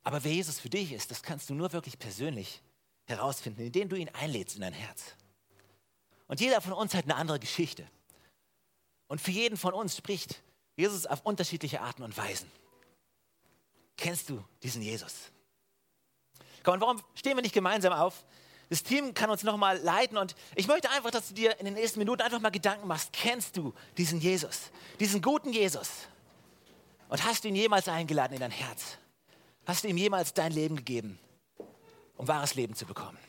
Aber 0.04 0.24
wer 0.24 0.32
Jesus 0.32 0.62
für 0.62 0.69
dich 0.69 0.93
ist, 0.93 1.12
das 1.12 1.22
kannst 1.24 1.50
du 1.50 1.56
nur 1.56 1.74
wirklich 1.74 2.00
persönlich 2.00 2.62
herausfinden, 3.04 3.65
indem 3.65 3.89
du 3.89 3.98
ihn 3.98 4.08
einlädst 4.13 4.56
in 4.56 4.62
dein 4.62 4.72
Herz. 4.72 5.17
Und 6.28 6.39
jeder 6.39 6.62
von 6.62 6.72
uns 6.72 6.93
hat 6.93 7.04
eine 7.04 7.15
andere 7.15 7.39
Geschichte. 7.39 7.86
Und 9.13 9.19
für 9.19 9.30
jeden 9.30 9.58
von 9.58 9.76
uns 9.76 9.95
spricht 9.95 10.41
Jesus 10.76 11.06
auf 11.06 11.21
unterschiedliche 11.23 11.82
Arten 11.82 12.02
und 12.02 12.17
Weisen. 12.17 12.52
Kennst 13.95 14.28
du 14.28 14.43
diesen 14.63 14.82
Jesus? 14.82 15.30
Komm, 16.63 16.73
und 16.73 16.82
warum 16.82 17.04
stehen 17.13 17.38
wir 17.38 17.43
nicht 17.43 17.54
gemeinsam 17.54 17.93
auf? 17.93 18.26
Das 18.71 18.82
Team 18.82 19.13
kann 19.13 19.30
uns 19.30 19.43
nochmal 19.43 19.78
leiten 19.78 20.17
und 20.17 20.34
ich 20.56 20.65
möchte 20.65 20.89
einfach, 20.89 21.12
dass 21.12 21.28
du 21.28 21.36
dir 21.36 21.60
in 21.60 21.65
den 21.65 21.76
nächsten 21.76 21.99
Minuten 21.99 22.23
einfach 22.23 22.39
mal 22.39 22.49
Gedanken 22.49 22.88
machst. 22.88 23.13
Kennst 23.13 23.56
du 23.56 23.76
diesen 23.99 24.19
Jesus? 24.19 24.71
Diesen 24.99 25.21
guten 25.21 25.54
Jesus? 25.54 25.91
Und 27.08 27.23
hast 27.23 27.43
du 27.43 27.49
ihn 27.49 27.56
jemals 27.56 27.88
eingeladen 27.88 28.34
in 28.34 28.39
dein 28.39 28.49
Herz? 28.49 28.97
Hast 29.67 29.84
du 29.84 29.89
ihm 29.89 29.97
jemals 29.97 30.34
dein 30.34 30.54
Leben 30.54 30.76
gegeben, 30.76 31.19
um 32.17 32.28
wahres 32.28 32.56
Leben 32.56 32.73
zu 32.73 32.88
bekommen? 32.88 33.19